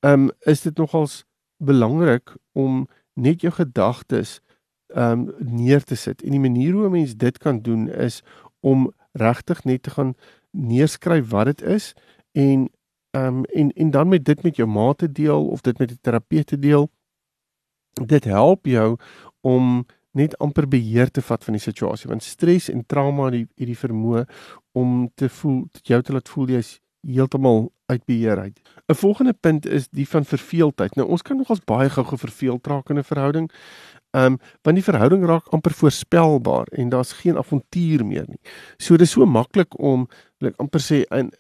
Ehm 0.00 0.12
um, 0.12 0.30
is 0.46 0.62
dit 0.62 0.76
nogals 0.76 1.24
belangrik 1.58 2.36
om 2.52 2.86
net 3.14 3.40
jou 3.40 3.52
gedagtes 3.52 4.40
ehm 4.94 5.28
um, 5.28 5.34
neer 5.38 5.82
te 5.84 5.94
sit. 5.94 6.22
En 6.22 6.30
die 6.30 6.40
manier 6.40 6.72
hoe 6.72 6.86
'n 6.86 6.90
mens 6.90 7.16
dit 7.16 7.38
kan 7.38 7.60
doen 7.62 7.88
is 7.88 8.22
om 8.60 8.92
regtig 9.12 9.64
net 9.64 9.82
te 9.82 9.90
gaan 9.90 10.14
neerskryf 10.50 11.28
wat 11.30 11.44
dit 11.44 11.62
is 11.62 11.94
en 12.32 12.70
ehm 13.10 13.26
um, 13.26 13.44
en 13.44 13.72
en 13.72 13.90
dan 13.90 14.08
met 14.08 14.24
dit 14.24 14.42
met 14.42 14.56
jou 14.56 14.68
maat 14.68 14.98
te 14.98 15.12
deel 15.12 15.48
of 15.48 15.60
dit 15.60 15.78
met 15.78 15.90
'n 15.90 15.98
terapeut 16.00 16.46
te 16.46 16.58
deel. 16.58 16.90
Dit 18.06 18.24
help 18.24 18.66
jou 18.66 18.96
om 19.40 19.86
net 20.10 20.38
amper 20.38 20.68
beheer 20.68 21.10
te 21.10 21.22
vat 21.22 21.44
van 21.44 21.56
die 21.56 21.62
situasie 21.62 22.08
want 22.10 22.22
stres 22.22 22.68
en 22.68 22.86
trauma 22.86 23.24
het 23.24 23.32
die, 23.32 23.66
die 23.66 23.78
vermoë 23.78 24.24
om 24.72 25.10
te 25.14 25.28
voel 25.28 25.64
jou 25.82 26.02
te 26.02 26.12
laat 26.12 26.28
voel 26.28 26.48
jy's 26.48 26.80
heeltemal 27.06 27.72
uit 27.86 28.04
beheer 28.04 28.38
uit. 28.38 28.60
'n 28.86 28.94
Volgende 28.94 29.32
punt 29.32 29.66
is 29.66 29.88
die 29.88 30.08
van 30.08 30.24
verveeldheid. 30.24 30.94
Nou 30.94 31.08
ons 31.08 31.22
kan 31.22 31.36
nogals 31.36 31.64
baie 31.64 31.88
gou-gou 31.90 32.18
verveeld 32.18 32.66
raak 32.66 32.90
in 32.90 32.98
'n 32.98 33.04
verhouding. 33.04 33.50
Ehm 34.14 34.24
um, 34.24 34.38
want 34.62 34.76
die 34.76 34.84
verhouding 34.84 35.24
raak 35.26 35.48
amper 35.48 35.72
voorspelbaar 35.72 36.66
en 36.70 36.88
daar's 36.88 37.12
geen 37.12 37.36
avontuur 37.36 38.06
meer 38.06 38.24
nie. 38.28 38.38
So 38.76 38.96
dis 38.96 39.10
so 39.10 39.26
maklik 39.26 39.78
om 39.78 40.06
like 40.38 40.56
amper 40.62 40.80
sê 40.80 41.02
in 41.10 41.32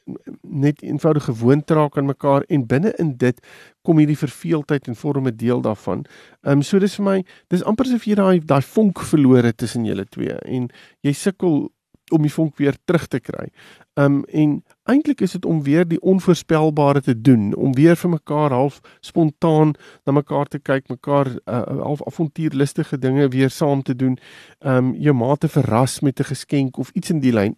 net 0.42 0.82
eenvoudige 0.82 1.32
gewoonte 1.32 1.74
raak 1.74 1.98
aan 1.98 2.06
mekaar 2.06 2.42
en 2.48 2.66
binne 2.66 2.92
in 2.98 3.16
dit 3.16 3.46
kom 3.82 3.98
hierdie 3.98 4.18
verveeldheid 4.18 4.88
en 4.88 4.96
vorm 4.96 5.28
'n 5.28 5.36
deel 5.36 5.60
daarvan. 5.60 6.04
Ehm 6.42 6.52
um, 6.52 6.62
so 6.62 6.78
dis 6.78 6.96
vir 6.96 7.04
my 7.04 7.24
dis 7.48 7.62
amper 7.62 7.86
asof 7.86 8.04
jy 8.06 8.14
daai 8.14 8.40
daai 8.40 8.62
vonk 8.62 8.98
verloor 8.98 9.42
het 9.42 9.56
tussen 9.56 9.84
julle 9.84 10.04
twee 10.04 10.34
en 10.34 10.68
jy 11.00 11.12
sukkel 11.12 11.70
om 12.12 12.22
die 12.22 12.32
vonk 12.32 12.56
weer 12.56 12.76
terug 12.84 13.06
te 13.06 13.20
kry. 13.20 13.48
Um 13.94 14.24
en 14.24 14.64
eintlik 14.90 15.20
is 15.24 15.32
dit 15.32 15.44
om 15.44 15.62
weer 15.62 15.86
die 15.88 16.00
onvoorspelbare 16.00 17.00
te 17.00 17.14
doen, 17.20 17.54
om 17.54 17.72
weer 17.74 17.96
vir 17.96 18.10
mekaar 18.10 18.52
half 18.52 18.80
spontaan 19.00 19.74
na 20.04 20.12
mekaar 20.12 20.50
te 20.50 20.58
kyk, 20.58 20.88
mekaar 20.88 21.30
uh, 21.30 21.62
half 21.80 22.02
avontuurlustige 22.06 22.98
dinge 22.98 23.28
weer 23.28 23.50
saam 23.50 23.82
te 23.82 23.96
doen. 23.96 24.18
Um 24.60 24.92
jou 25.00 25.14
maat 25.14 25.40
te 25.40 25.48
verras 25.48 26.00
met 26.00 26.20
'n 26.20 26.30
geskenk 26.34 26.76
of 26.76 26.90
iets 26.90 27.10
in 27.10 27.20
die 27.20 27.32
lyn. 27.32 27.56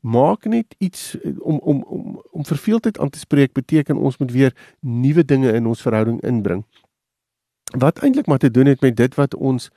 Maak 0.00 0.44
net 0.44 0.74
iets 0.78 1.18
eh, 1.20 1.32
om 1.40 1.58
om 1.58 1.82
om 1.82 2.22
om 2.30 2.44
verveeldheid 2.44 2.98
aan 2.98 3.10
te 3.10 3.18
spreek 3.18 3.52
beteken 3.52 3.96
ons 3.96 4.18
moet 4.18 4.32
weer 4.32 4.52
nuwe 4.80 5.24
dinge 5.24 5.52
in 5.52 5.66
ons 5.66 5.82
verhouding 5.82 6.20
inbring 6.22 6.64
wat 7.76 7.98
eintlik 7.98 8.26
maar 8.26 8.38
te 8.38 8.50
doen 8.50 8.66
het 8.66 8.80
met 8.80 8.96
dit 8.96 9.14
wat 9.14 9.34
ons 9.34 9.70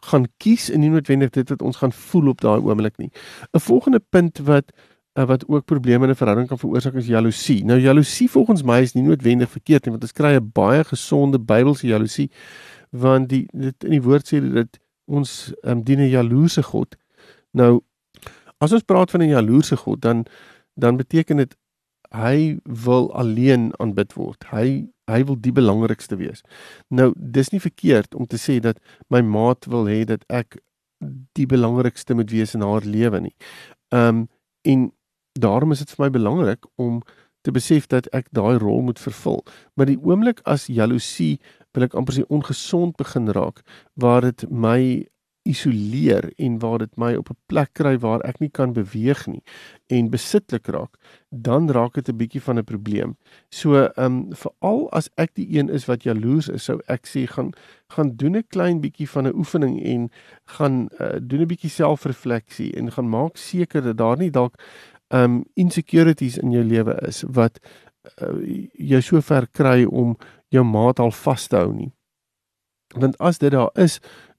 gaan 0.00 0.26
kies 0.36 0.70
en 0.70 0.80
nie 0.80 0.90
noodwendig 0.90 1.30
dit 1.30 1.48
wat 1.48 1.62
ons 1.62 1.76
gaan 1.76 1.92
voel 1.92 2.28
op 2.28 2.40
daai 2.40 2.60
oomblik 2.60 2.96
nie. 2.96 3.10
'n 3.52 3.60
Volgende 3.60 4.00
punt 4.00 4.38
wat 4.38 4.72
uh, 5.18 5.24
wat 5.24 5.48
ook 5.48 5.64
probleme 5.64 6.04
in 6.04 6.10
'n 6.10 6.16
verhouding 6.16 6.48
kan 6.48 6.58
veroorsaak 6.58 6.94
is 6.94 7.06
jaloesie. 7.06 7.64
Nou 7.64 7.78
jaloesie 7.80 8.30
volgens 8.30 8.62
my 8.62 8.80
is 8.80 8.92
nie 8.92 9.02
noodwendig 9.02 9.50
verkeerd 9.50 9.84
nie 9.84 9.90
want 9.90 10.02
ons 10.02 10.12
kry 10.12 10.34
'n 10.36 10.50
baie 10.52 10.84
gesonde 10.84 11.38
Bybelse 11.38 11.86
jaloesie 11.86 12.30
want 12.90 13.28
die 13.28 13.48
dit 13.52 13.84
in 13.84 13.90
die 13.90 14.02
woord 14.02 14.26
sê 14.26 14.40
dit 14.40 14.78
ons 15.04 15.52
um, 15.62 15.82
dien 15.82 15.98
'n 15.98 16.08
jaloerse 16.08 16.62
God. 16.62 16.96
Nou 17.50 17.80
as 18.58 18.72
ons 18.72 18.82
praat 18.82 19.10
van 19.10 19.20
'n 19.20 19.28
jaloerse 19.28 19.76
God 19.76 20.00
dan 20.00 20.26
dan 20.74 20.96
beteken 20.96 21.36
dit 21.36 21.56
hy 22.10 22.58
wil 22.64 23.14
alleen 23.14 23.72
aanbid 23.78 24.12
word. 24.12 24.44
Hy 24.50 24.88
hy 25.08 25.22
wil 25.28 25.38
die 25.40 25.52
belangrikste 25.54 26.18
wees. 26.20 26.44
Nou, 26.88 27.12
dis 27.16 27.52
nie 27.54 27.62
verkeerd 27.62 28.14
om 28.14 28.26
te 28.26 28.38
sê 28.40 28.58
dat 28.64 28.80
my 29.08 29.22
maat 29.24 29.68
wil 29.70 29.88
hê 29.90 30.04
dat 30.08 30.24
ek 30.28 30.60
die 31.38 31.46
belangrikste 31.46 32.14
moet 32.18 32.30
wees 32.34 32.54
in 32.54 32.64
haar 32.66 32.84
lewe 32.84 33.20
nie. 33.28 33.34
Um 33.94 34.26
en 34.66 34.90
daarom 35.38 35.72
is 35.72 35.80
dit 35.84 35.90
vir 35.94 36.04
my 36.04 36.10
belangrik 36.10 36.66
om 36.76 36.98
te 37.46 37.52
besef 37.54 37.86
dat 37.86 38.08
ek 38.12 38.26
daai 38.34 38.58
rol 38.58 38.82
moet 38.82 38.98
vervul. 39.00 39.38
Maar 39.78 39.86
die 39.92 40.00
oomblik 40.02 40.42
as 40.44 40.66
jaloesie 40.66 41.38
wil 41.72 41.86
ek 41.86 41.94
amper 41.96 42.18
sê 42.18 42.24
ongesond 42.28 42.98
begin 42.98 43.30
raak 43.36 43.62
waar 43.94 44.26
dit 44.26 44.44
my 44.50 45.06
isoleer 45.42 46.32
en 46.36 46.58
waar 46.58 46.78
dit 46.78 46.96
my 46.96 47.14
op 47.14 47.30
'n 47.30 47.38
plek 47.46 47.72
kry 47.72 47.98
waar 47.98 48.20
ek 48.20 48.40
nie 48.40 48.50
kan 48.50 48.72
beweeg 48.72 49.26
nie 49.26 49.42
en 49.86 50.10
besitlik 50.10 50.66
raak, 50.66 50.96
dan 51.30 51.70
raak 51.70 51.94
dit 51.94 52.08
'n 52.08 52.16
bietjie 52.16 52.42
van 52.42 52.58
'n 52.58 52.64
probleem. 52.64 53.16
So, 53.50 53.74
ehm 53.74 54.04
um, 54.04 54.34
veral 54.34 54.90
as 54.92 55.10
ek 55.16 55.34
die 55.34 55.58
een 55.58 55.68
is 55.68 55.86
wat 55.86 56.02
jaloers 56.02 56.48
is, 56.48 56.64
sou 56.64 56.80
ek 56.86 57.06
sê 57.06 57.26
gaan 57.26 57.52
gaan 57.88 58.16
doen 58.16 58.36
'n 58.36 58.46
klein 58.48 58.80
bietjie 58.80 59.08
van 59.08 59.26
'n 59.26 59.34
oefening 59.34 59.82
en 59.84 60.10
gaan 60.44 60.88
uh, 61.00 61.16
doen 61.20 61.40
'n 61.40 61.46
bietjie 61.46 61.70
selfrefleksie 61.70 62.72
en 62.76 62.92
gaan 62.92 63.08
maak 63.08 63.36
seker 63.36 63.82
dat 63.82 63.96
daar 63.96 64.18
nie 64.18 64.30
dalk 64.30 64.54
ehm 65.08 65.24
um, 65.24 65.44
insecurities 65.54 66.38
in 66.38 66.50
jou 66.50 66.64
lewe 66.64 66.94
is 67.06 67.24
wat 67.26 67.58
uh, 68.22 68.66
jou 68.72 69.00
so 69.02 69.20
ver 69.20 69.46
kry 69.52 69.84
om 69.84 70.16
jou 70.48 70.64
maat 70.64 70.98
al 70.98 71.10
vas 71.10 71.46
te 71.46 71.56
hou 71.56 71.72
nie. 71.72 71.92
Want 72.96 73.18
as 73.18 73.38
dit 73.38 73.50
daar 73.50 73.70
is, 73.74 73.98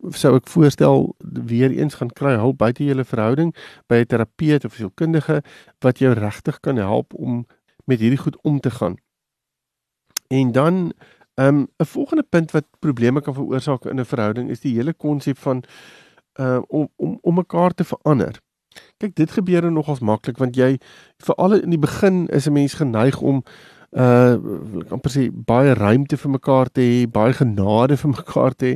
sou 0.10 0.36
ek 0.36 0.48
voorstel 0.48 1.16
weer 1.20 1.72
eens 1.72 2.00
gaan 2.00 2.10
kry 2.10 2.34
hulp 2.36 2.58
buite 2.58 2.84
julle 2.84 3.06
verhouding 3.06 3.54
by 3.88 4.02
'n 4.02 4.06
terapeut 4.06 4.66
of 4.66 4.74
'n 4.74 4.78
sielkundige 4.78 5.44
wat 5.80 6.00
jou 6.00 6.14
regtig 6.14 6.60
kan 6.60 6.76
help 6.76 7.14
om 7.14 7.46
met 7.86 8.00
hierdie 8.00 8.18
goed 8.18 8.38
om 8.42 8.60
te 8.60 8.72
gaan. 8.72 8.96
En 10.28 10.52
dan 10.52 10.94
ehm, 11.36 11.56
'n 11.56 11.68
um, 11.78 11.86
volgende 11.86 12.24
punt 12.24 12.52
wat 12.52 12.66
probleme 12.80 13.22
kan 13.22 13.34
veroorsaak 13.34 13.86
in 13.86 14.00
'n 14.00 14.06
verhouding 14.06 14.50
is 14.50 14.60
die 14.60 14.76
hele 14.76 14.94
konsep 14.94 15.38
van 15.38 15.64
uh 16.40 16.62
om 16.68 16.90
om 16.96 17.18
om 17.22 17.34
mekaar 17.36 17.74
te 17.74 17.84
verander. 17.84 18.42
Kyk, 18.98 19.16
dit 19.16 19.32
gebeur 19.32 19.62
nou 19.62 19.72
nogals 19.72 20.00
maklik 20.00 20.38
want 20.38 20.56
jy 20.56 20.78
veral 21.18 21.54
in 21.54 21.70
die 21.70 21.80
begin 21.80 22.28
is 22.28 22.48
'n 22.48 22.54
mens 22.54 22.74
geneig 22.74 23.22
om 23.22 23.44
uh 23.92 24.38
amper 24.94 25.12
sê 25.12 25.30
baie 25.32 25.74
ruimte 25.74 26.18
vir 26.18 26.32
mekaar 26.32 26.70
te 26.70 26.82
hê, 26.82 27.08
baie 27.10 27.34
genade 27.34 27.98
vir 27.98 28.12
mekaar 28.12 28.54
te 28.54 28.74
hê 28.74 28.76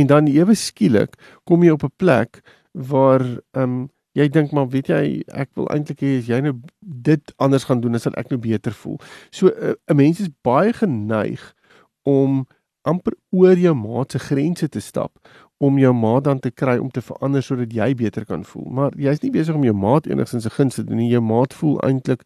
en 0.00 0.06
dan 0.06 0.28
ewe 0.28 0.54
skielik 0.56 1.18
kom 1.44 1.64
jy 1.64 1.74
op 1.76 1.84
'n 1.84 1.96
plek 1.98 2.40
waar 2.72 3.24
um 3.52 3.90
jy 4.14 4.28
dink 4.30 4.52
maar 4.52 4.68
weet 4.70 4.88
jy 4.88 5.22
ek 5.34 5.50
wil 5.58 5.68
eintlik 5.74 6.00
hê 6.00 6.18
as 6.18 6.28
jy 6.30 6.40
nou 6.40 6.54
dit 6.80 7.34
anders 7.36 7.64
gaan 7.64 7.80
doen 7.80 7.92
dan 7.92 8.00
sal 8.00 8.16
ek 8.16 8.30
nou 8.30 8.38
beter 8.38 8.72
voel. 8.72 8.98
So 9.30 9.48
'n 9.48 9.74
uh, 9.74 9.94
mens 9.94 10.20
is 10.20 10.30
baie 10.42 10.72
geneig 10.72 11.54
om 12.02 12.46
amper 12.84 13.14
oor 13.32 13.56
jou 13.56 13.74
maat 13.74 14.12
se 14.12 14.18
grense 14.18 14.68
te 14.68 14.80
stap 14.80 15.18
om 15.62 15.78
jou 15.78 15.92
maat 15.94 16.24
dan 16.24 16.38
te 16.38 16.50
kry 16.50 16.76
om 16.78 16.90
te 16.90 17.02
verander 17.02 17.42
sodat 17.42 17.72
jy 17.72 17.94
beter 17.94 18.24
kan 18.26 18.44
voel. 18.44 18.66
Maar 18.70 18.96
jy's 18.98 19.22
nie 19.22 19.30
besig 19.34 19.54
om 19.54 19.64
jou 19.64 19.74
maat 19.74 20.06
enigsins 20.10 20.42
se 20.42 20.50
guns 20.50 20.74
te 20.74 20.84
doen 20.84 20.98
nie. 20.98 21.10
Jou 21.12 21.22
maat 21.22 21.54
voel 21.54 21.78
eintlik 21.86 22.24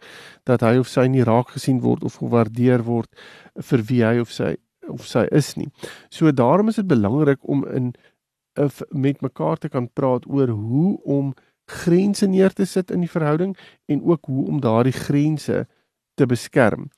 dat 0.49 0.65
hy 0.65 0.79
of 0.81 0.89
sy 0.89 1.07
nie 1.13 1.27
raak 1.27 1.53
gesien 1.57 1.83
word 1.85 2.05
of 2.09 2.19
gewaardeer 2.23 2.85
word 2.87 3.11
vir 3.71 3.85
wie 3.91 4.03
hy 4.05 4.19
of 4.23 4.33
sy 4.33 4.57
of 4.89 5.05
sy 5.05 5.27
is 5.37 5.53
nie. 5.61 5.69
So 6.09 6.33
daarom 6.33 6.73
is 6.73 6.81
dit 6.81 6.89
belangrik 6.89 7.45
om 7.45 7.67
in 7.69 7.93
if, 8.57 8.81
met 8.91 9.21
mekaar 9.21 9.61
te 9.61 9.69
kan 9.69 9.91
praat 9.93 10.27
oor 10.27 10.49
hoe 10.49 10.97
om 11.05 11.35
grense 11.69 12.27
neer 12.27 12.55
te 12.57 12.65
sit 12.65 12.91
in 12.91 13.05
die 13.05 13.13
verhouding 13.13 13.53
en 13.87 14.03
ook 14.03 14.25
hoe 14.27 14.47
om 14.49 14.61
daardie 14.65 14.97
grense 14.97 15.67
te 16.19 16.27
beskerm. 16.27 16.89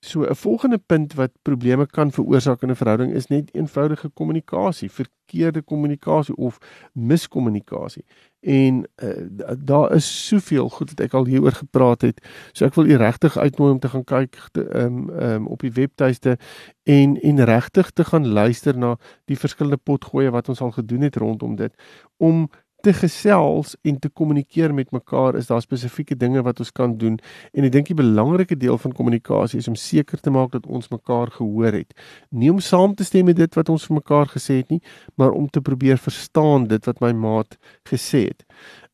So 0.00 0.24
'n 0.24 0.34
volgende 0.34 0.78
punt 0.78 1.14
wat 1.14 1.30
probleme 1.42 1.86
kan 1.86 2.10
veroorsaak 2.12 2.62
in 2.62 2.70
'n 2.70 2.76
verhouding 2.76 3.12
is 3.12 3.26
net 3.26 3.54
eenvoudige 3.54 4.08
kommunikasie, 4.08 4.90
verkeerde 4.90 5.62
kommunikasie 5.62 6.36
of 6.36 6.58
miskommunikasie. 6.92 8.04
En 8.40 8.88
uh, 8.96 9.54
daar 9.58 9.92
is 9.92 10.26
soveel 10.26 10.68
goed 10.68 10.88
wat 10.88 11.00
ek 11.00 11.12
al 11.12 11.26
hieroor 11.26 11.52
gepraat 11.52 12.00
het. 12.00 12.26
So 12.52 12.64
ek 12.64 12.74
wil 12.74 12.86
u 12.86 12.96
regtig 12.96 13.38
uitnooi 13.38 13.72
om 13.72 13.78
te 13.78 13.88
gaan 13.88 14.04
kyk 14.04 14.36
ehm 14.52 14.84
um, 14.84 15.10
um, 15.22 15.46
op 15.46 15.60
die 15.60 15.72
webtuiste 15.72 16.38
en 16.82 17.20
en 17.20 17.44
regtig 17.44 17.90
te 17.90 18.04
gaan 18.04 18.28
luister 18.28 18.78
na 18.78 18.96
die 19.24 19.38
verskillende 19.38 19.82
potgoeie 19.82 20.30
wat 20.30 20.48
ons 20.48 20.60
al 20.60 20.70
gedoen 20.70 21.00
het 21.00 21.16
rondom 21.16 21.56
dit 21.56 21.74
om 22.16 22.48
te 22.82 22.92
gesels 22.92 23.76
en 23.82 23.98
te 23.98 24.08
kommunikeer 24.08 24.74
met 24.74 24.90
mekaar 24.90 25.36
is 25.36 25.46
daar 25.46 25.62
spesifieke 25.62 26.16
dinge 26.16 26.42
wat 26.42 26.60
ons 26.60 26.72
kan 26.72 26.96
doen 26.98 27.18
en 27.52 27.66
ek 27.68 27.72
dink 27.72 27.90
die 27.90 27.98
belangrike 27.98 28.56
deel 28.56 28.78
van 28.78 28.94
kommunikasie 28.96 29.60
is 29.60 29.68
om 29.68 29.76
seker 29.78 30.20
te 30.20 30.32
maak 30.34 30.52
dat 30.56 30.66
ons 30.66 30.90
mekaar 30.90 31.30
gehoor 31.36 31.72
het. 31.72 31.92
Nie 32.30 32.50
om 32.50 32.60
saam 32.60 32.94
te 32.94 33.04
stem 33.04 33.30
met 33.30 33.36
dit 33.36 33.58
wat 33.58 33.68
ons 33.68 33.86
vir 33.88 34.00
mekaar 34.00 34.32
gesê 34.32 34.60
het 34.62 34.70
nie, 34.70 34.80
maar 35.16 35.36
om 35.36 35.48
te 35.48 35.60
probeer 35.60 36.00
verstaan 36.00 36.66
dit 36.70 36.90
wat 36.90 37.00
my 37.04 37.12
maat 37.12 37.56
gesê 37.88 38.26
het. 38.30 38.44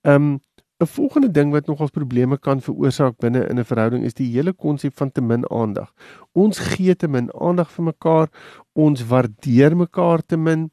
Um 0.02 0.36
'n 0.78 0.86
volgende 0.86 1.30
ding 1.30 1.52
wat 1.52 1.66
nogals 1.66 1.90
probleme 1.90 2.36
kan 2.38 2.60
veroorsaak 2.60 3.14
binne 3.18 3.46
in 3.48 3.58
'n 3.58 3.64
verhouding 3.64 4.04
is 4.04 4.14
die 4.14 4.28
hele 4.32 4.52
konsep 4.52 4.96
van 4.96 5.12
te 5.12 5.20
min 5.20 5.50
aandag. 5.50 5.92
Ons 6.32 6.58
gee 6.58 6.96
te 6.96 7.08
min 7.08 7.32
aandag 7.32 7.70
vir 7.70 7.84
mekaar, 7.84 8.28
ons 8.72 9.06
waardeer 9.06 9.76
mekaar 9.76 10.20
te 10.26 10.36
min 10.36 10.70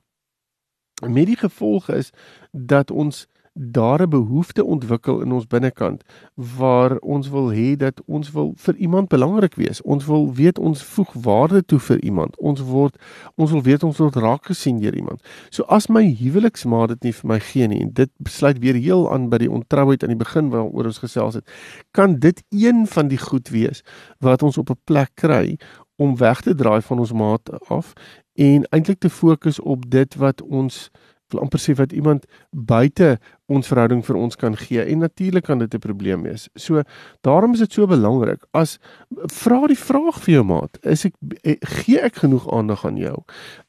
met 1.09 1.25
die 1.25 1.37
gevolg 1.37 1.89
is 1.89 2.11
dat 2.51 2.91
ons 2.91 3.27
daar 3.53 4.01
'n 4.01 4.09
behoefte 4.09 4.63
ontwikkel 4.63 5.21
in 5.21 5.31
ons 5.31 5.47
binnekant 5.47 6.03
waar 6.33 6.97
ons 6.97 7.29
wil 7.29 7.51
hê 7.51 7.75
dat 7.75 8.01
ons 8.05 8.31
wil 8.31 8.53
vir 8.55 8.75
iemand 8.75 9.07
belangrik 9.07 9.55
wees. 9.55 9.81
Ons 9.81 10.05
wil 10.05 10.33
weet 10.33 10.59
ons 10.59 10.83
voeg 10.83 11.13
waarde 11.13 11.65
toe 11.65 11.79
vir 11.79 12.03
iemand. 12.03 12.37
Ons 12.37 12.61
word 12.61 13.01
ons 13.35 13.51
wil 13.51 13.61
weet 13.61 13.83
ons 13.83 13.97
word 13.97 14.15
raak 14.15 14.45
gesien 14.45 14.79
deur 14.79 14.95
iemand. 14.95 15.21
So 15.49 15.63
as 15.63 15.87
my 15.87 16.15
huweliksmaat 16.19 16.87
dit 16.87 17.03
nie 17.03 17.13
vir 17.13 17.27
my 17.27 17.39
gee 17.39 17.67
nie 17.67 17.81
en 17.81 17.93
dit 17.93 18.09
besluit 18.17 18.59
weer 18.59 18.75
heel 18.75 19.11
aan 19.11 19.29
by 19.29 19.37
die 19.37 19.51
ontrouheid 19.51 20.03
aan 20.03 20.09
die 20.17 20.25
begin 20.25 20.49
waaroor 20.49 20.85
ons 20.85 20.97
gesels 20.97 21.33
het, 21.33 21.49
kan 21.91 22.19
dit 22.19 22.43
een 22.49 22.87
van 22.87 23.07
die 23.07 23.17
goed 23.17 23.49
wees 23.49 23.83
wat 24.19 24.43
ons 24.43 24.57
op 24.57 24.69
'n 24.69 24.79
plek 24.83 25.11
kry 25.13 25.57
om 25.95 26.17
weg 26.17 26.41
te 26.41 26.55
draai 26.55 26.81
van 26.81 26.99
ons 26.99 27.13
maat 27.13 27.69
af 27.69 27.93
en 28.33 28.67
eintlik 28.69 28.99
te 28.99 29.09
fokus 29.09 29.59
op 29.59 29.89
dit 29.89 30.15
wat 30.15 30.41
ons 30.41 30.89
wil 31.33 31.41
amper 31.41 31.61
sê 31.61 31.73
wat 31.77 31.91
iemand 31.91 32.25
buite 32.51 33.17
ons 33.51 33.67
verhouding 33.67 34.03
vir 34.05 34.17
ons 34.19 34.37
kan 34.39 34.55
gee 34.57 34.83
en 34.83 35.03
natuurlik 35.03 35.45
kan 35.49 35.59
dit 35.59 35.73
'n 35.73 35.79
probleem 35.79 36.23
wees. 36.23 36.49
So 36.55 36.81
daarom 37.21 37.53
is 37.53 37.59
dit 37.59 37.73
so 37.73 37.87
belangrik 37.87 38.45
as 38.51 38.77
vra 39.09 39.67
die 39.67 39.77
vraag 39.77 40.21
vir 40.23 40.33
jou 40.33 40.43
maat, 40.43 40.77
is 40.81 41.05
ek 41.05 41.13
eh, 41.43 41.57
gee 41.61 41.99
ek 41.99 42.15
genoeg 42.15 42.51
aandag 42.51 42.85
aan 42.85 42.97
jou? 42.97 43.23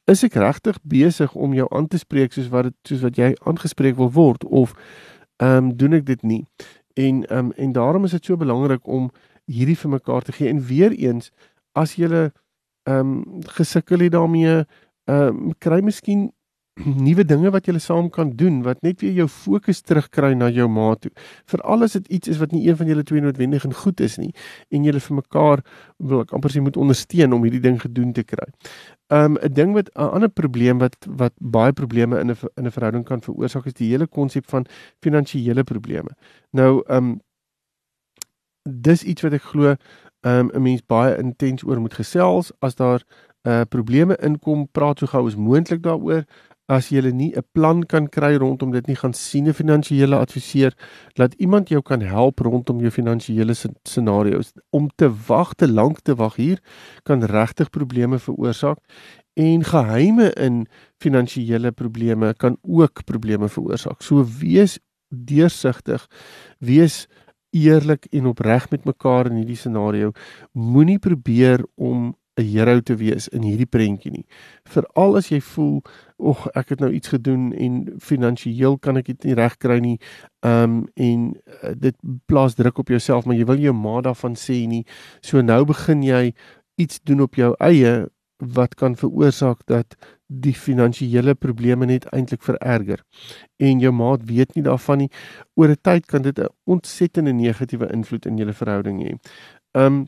Is 0.07 0.25
ek 0.25 0.35
regtig 0.35 0.79
besig 0.83 1.35
om 1.35 1.55
jou 1.55 1.67
aan 1.71 1.89
te 1.89 1.99
spreek 1.99 2.33
soos 2.33 2.49
wat 2.49 2.65
dit 2.65 2.75
soos 2.83 3.01
wat 3.01 3.17
jy 3.17 3.35
aangespreek 3.47 3.97
wil 3.97 4.11
word 4.11 4.45
of 4.45 4.75
ehm 5.37 5.57
um, 5.57 5.77
doen 5.77 5.93
ek 5.93 6.07
dit 6.07 6.23
nie? 6.23 6.47
En 6.95 7.25
ehm 7.27 7.39
um, 7.39 7.53
en 7.57 7.73
daarom 7.73 8.05
is 8.05 8.11
dit 8.11 8.25
so 8.25 8.37
belangrik 8.37 8.87
om 8.87 9.11
hierdie 9.47 9.79
vir 9.79 9.91
mekaar 9.91 10.23
te 10.23 10.33
gee 10.33 10.49
en 10.49 10.67
weer 10.67 10.93
eens 10.93 11.31
as 11.73 11.97
jy 11.97 12.31
ehm 12.85 12.99
um, 13.01 13.43
gesukkel 13.59 13.99
het 14.07 14.13
daarmee 14.13 14.65
ehm 15.05 15.29
um, 15.29 15.53
kry 15.59 15.81
miskien 15.81 16.31
nuwe 17.07 17.23
dinge 17.23 17.51
wat 17.55 17.69
julle 17.69 17.79
saam 17.79 18.09
kan 18.11 18.33
doen 18.35 18.63
wat 18.67 18.81
net 18.83 19.03
weer 19.03 19.13
jou 19.21 19.27
fokus 19.31 19.81
terugkry 19.87 20.33
na 20.35 20.49
jou 20.51 20.67
ma 20.69 20.89
toe. 20.99 21.13
Veral 21.51 21.87
as 21.87 21.95
dit 21.95 22.09
iets 22.19 22.33
is 22.33 22.41
wat 22.43 22.55
nie 22.55 22.65
een 22.67 22.77
van 22.81 22.91
julle 22.91 23.05
twee 23.07 23.23
noodwendig 23.23 23.67
en 23.69 23.77
goed 23.83 24.01
is 24.03 24.17
nie 24.19 24.33
en 24.75 24.87
julle 24.89 25.03
vir 25.05 25.17
mekaar 25.21 25.63
wil 25.99 26.25
ek 26.25 26.35
amper 26.35 26.51
sê 26.51 26.63
moet 26.65 26.79
ondersteun 26.81 27.37
om 27.37 27.47
hierdie 27.47 27.63
ding 27.63 27.79
gedoen 27.83 28.11
te 28.17 28.25
kry. 28.27 28.49
Um 29.15 29.39
'n 29.39 29.55
ding 29.55 29.75
wat 29.79 29.91
'n 29.95 30.11
ander 30.19 30.31
probleem 30.31 30.83
wat 30.83 30.99
wat 31.07 31.35
baie 31.39 31.73
probleme 31.73 32.19
in 32.19 32.31
'n 32.31 32.37
in 32.59 32.67
'n 32.67 32.75
verhouding 32.75 33.05
kan 33.05 33.21
veroorsaak 33.21 33.67
is 33.67 33.79
die 33.79 33.91
hele 33.91 34.07
konsep 34.07 34.51
van 34.51 34.67
finansiële 35.01 35.65
probleme. 35.65 36.11
Nou 36.51 36.83
um 36.89 37.21
dis 38.65 39.05
iets 39.05 39.23
wat 39.23 39.33
ek 39.33 39.43
glo 39.43 39.77
um 40.25 40.51
'n 40.55 40.63
mens 40.63 40.83
baie 40.87 41.17
intens 41.17 41.65
oor 41.65 41.81
moet 41.81 41.95
gesels 41.95 42.53
as 42.61 42.75
daar 42.75 43.03
uh 43.45 43.63
probleme 43.69 44.17
inkom, 44.17 44.69
praat 44.73 44.99
so 44.99 45.07
gou 45.07 45.27
as 45.27 45.37
moontlik 45.37 45.83
daaroor. 45.83 46.25
As 46.67 46.89
jy 46.89 47.13
nie 47.13 47.33
'n 47.37 47.45
plan 47.53 47.83
kan 47.85 48.09
kry 48.09 48.37
rondom 48.37 48.73
dit 48.73 48.87
nie 48.87 48.97
gaan 48.97 49.13
sien 49.13 49.49
'n 49.49 49.53
finansiële 49.53 50.17
adviseur 50.17 50.73
laat 51.15 51.35
iemand 51.35 51.69
jou 51.69 51.83
kan 51.83 52.01
help 52.01 52.39
rondom 52.39 52.81
jou 52.81 52.91
finansiële 52.91 53.55
scenario's. 53.83 54.53
Om 54.71 54.89
te 54.97 55.11
wag 55.29 55.55
te 55.55 55.69
lank 55.69 56.01
te 56.01 56.15
wag 56.15 56.37
hier 56.37 56.59
kan 57.03 57.23
regtig 57.25 57.71
probleme 57.71 58.19
veroorsaak 58.19 58.79
en 59.35 59.65
geheime 59.65 60.33
in 60.33 60.67
finansiële 60.99 61.73
probleme 61.73 62.35
kan 62.35 62.57
ook 62.63 63.05
probleme 63.05 63.49
veroorsaak. 63.49 64.03
So 64.03 64.25
wees 64.41 64.79
deursigtig 65.09 66.07
wees 66.59 67.07
eerlik 67.55 68.09
en 68.11 68.27
opreg 68.27 68.67
met 68.71 68.85
mekaar 68.85 69.31
in 69.31 69.41
hierdie 69.41 69.59
scenario 69.59 70.13
moenie 70.53 70.99
probeer 70.99 71.63
om 71.75 72.15
'n 72.37 72.43
hero 72.43 72.81
te 72.81 72.97
wees 72.97 73.29
in 73.29 73.43
hierdie 73.43 73.69
prentjie 73.71 74.11
nie. 74.11 74.25
Veral 74.67 75.17
as 75.17 75.29
jy 75.31 75.41
voel, 75.41 75.83
"Ag, 76.19 76.49
ek 76.55 76.69
het 76.69 76.81
nou 76.81 76.91
iets 76.91 77.09
gedoen 77.09 77.53
en 77.53 77.95
finansiëel 77.99 78.79
kan 78.79 78.97
ek 78.97 79.07
dit 79.07 79.25
nie 79.25 79.35
regkry 79.35 79.79
nie." 79.79 79.99
Ehm 80.43 80.63
um, 80.63 80.87
en 80.95 81.35
uh, 81.63 81.71
dit 81.79 81.97
plaas 82.27 82.55
druk 82.55 82.79
op 82.79 82.89
jouself, 82.89 83.25
maar 83.25 83.37
jy 83.37 83.45
wil 83.45 83.59
jou 83.59 83.75
ma 83.75 84.01
daarvan 84.01 84.35
sê 84.35 84.67
nie. 84.67 84.85
So 85.21 85.41
nou 85.41 85.65
begin 85.65 86.03
jy 86.03 86.35
iets 86.77 87.01
doen 87.05 87.21
op 87.21 87.35
jou 87.35 87.55
eie 87.61 88.09
wat 88.39 88.75
kan 88.75 88.97
veroorsaak 88.97 89.67
dat 89.67 89.95
die 90.27 90.55
finansiële 90.55 91.35
probleme 91.35 91.87
net 91.87 92.07
eintlik 92.13 92.43
vererger. 92.43 93.05
En 93.57 93.81
jou 93.81 93.93
maat 93.93 94.25
weet 94.25 94.55
nie 94.55 94.65
daarvan 94.65 94.99
nie. 94.99 95.11
Oor 95.55 95.69
'n 95.69 95.81
tyd 95.83 96.07
kan 96.07 96.23
dit 96.23 96.39
'n 96.39 96.49
ontsettende 96.65 97.33
negatiewe 97.33 97.93
invloed 97.93 98.27
in 98.27 98.37
julle 98.37 98.53
verhouding 98.53 99.03
hê. 99.03 99.19
Um, 99.73 100.07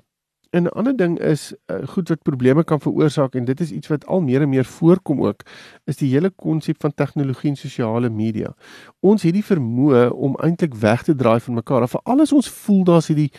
'n 0.52 0.68
ander 0.68 0.96
ding 0.96 1.18
is 1.18 1.54
uh, 1.66 1.87
goed 1.88 2.08
wat 2.08 2.23
probleme 2.23 2.64
kan 2.64 2.80
veroorsaak 2.80 3.35
en 3.35 3.44
dit 3.44 3.61
is 3.61 3.70
iets 3.70 3.88
wat 3.88 4.06
al 4.06 4.20
meer 4.20 4.42
en 4.42 4.49
meer 4.49 4.64
voorkom 4.64 5.20
ook 5.23 5.42
is 5.85 5.96
die 5.96 6.11
hele 6.11 6.30
konsep 6.30 6.80
van 6.80 6.94
tegnologie 6.94 7.50
en 7.50 7.56
sosiale 7.56 8.11
media. 8.11 8.54
Ons 9.00 9.23
het 9.23 9.35
die 9.35 9.44
vermoë 9.44 10.08
om 10.11 10.37
eintlik 10.37 10.75
weg 10.75 11.02
te 11.02 11.14
draai 11.14 11.40
van 11.40 11.54
mekaar. 11.54 11.82
Of 11.82 11.96
alles 12.02 12.32
ons 12.32 12.49
voel 12.49 12.85
daar's 12.85 13.06
hierdie 13.06 13.30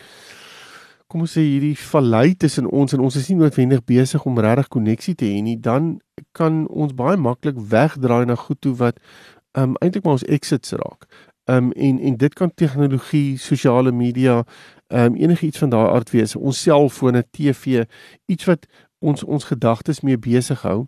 kom 1.08 1.24
ons 1.24 1.32
sê 1.38 1.40
hierdie 1.40 1.76
vallei 1.88 2.34
tussen 2.36 2.66
ons 2.68 2.92
en 2.92 3.00
ons 3.00 3.16
is 3.16 3.30
nie 3.30 3.38
noodwendig 3.38 3.80
besig 3.88 4.24
om 4.28 4.38
regtig 4.44 4.68
koneksie 4.74 5.14
te 5.16 5.28
hê 5.30 5.40
nie, 5.44 5.56
dan 5.56 5.96
kan 6.36 6.66
ons 6.68 6.92
baie 6.96 7.16
maklik 7.16 7.56
wegdraai 7.72 8.26
na 8.28 8.36
goed 8.36 8.60
toe 8.60 8.74
wat 8.76 9.00
um 9.56 9.76
eintlik 9.80 10.04
maar 10.04 10.18
ons 10.18 10.26
exits 10.28 10.76
raak. 10.76 11.08
Um 11.48 11.72
en 11.72 11.98
en 11.98 12.18
dit 12.20 12.34
kan 12.34 12.52
tegnologie, 12.54 13.38
sosiale 13.40 13.92
media, 13.92 14.42
ehm 14.92 15.14
um, 15.14 15.16
enige 15.16 15.46
iets 15.46 15.58
van 15.64 15.72
daai 15.72 15.88
aard 15.88 16.10
wees, 16.10 16.36
ons 16.36 16.62
selfone, 16.62 17.24
TV, 17.32 17.84
iets 18.26 18.44
wat 18.44 18.68
ons 18.98 19.24
ons 19.24 19.44
gedagtes 19.44 20.00
mee 20.04 20.18
besig 20.18 20.62
hou. 20.62 20.84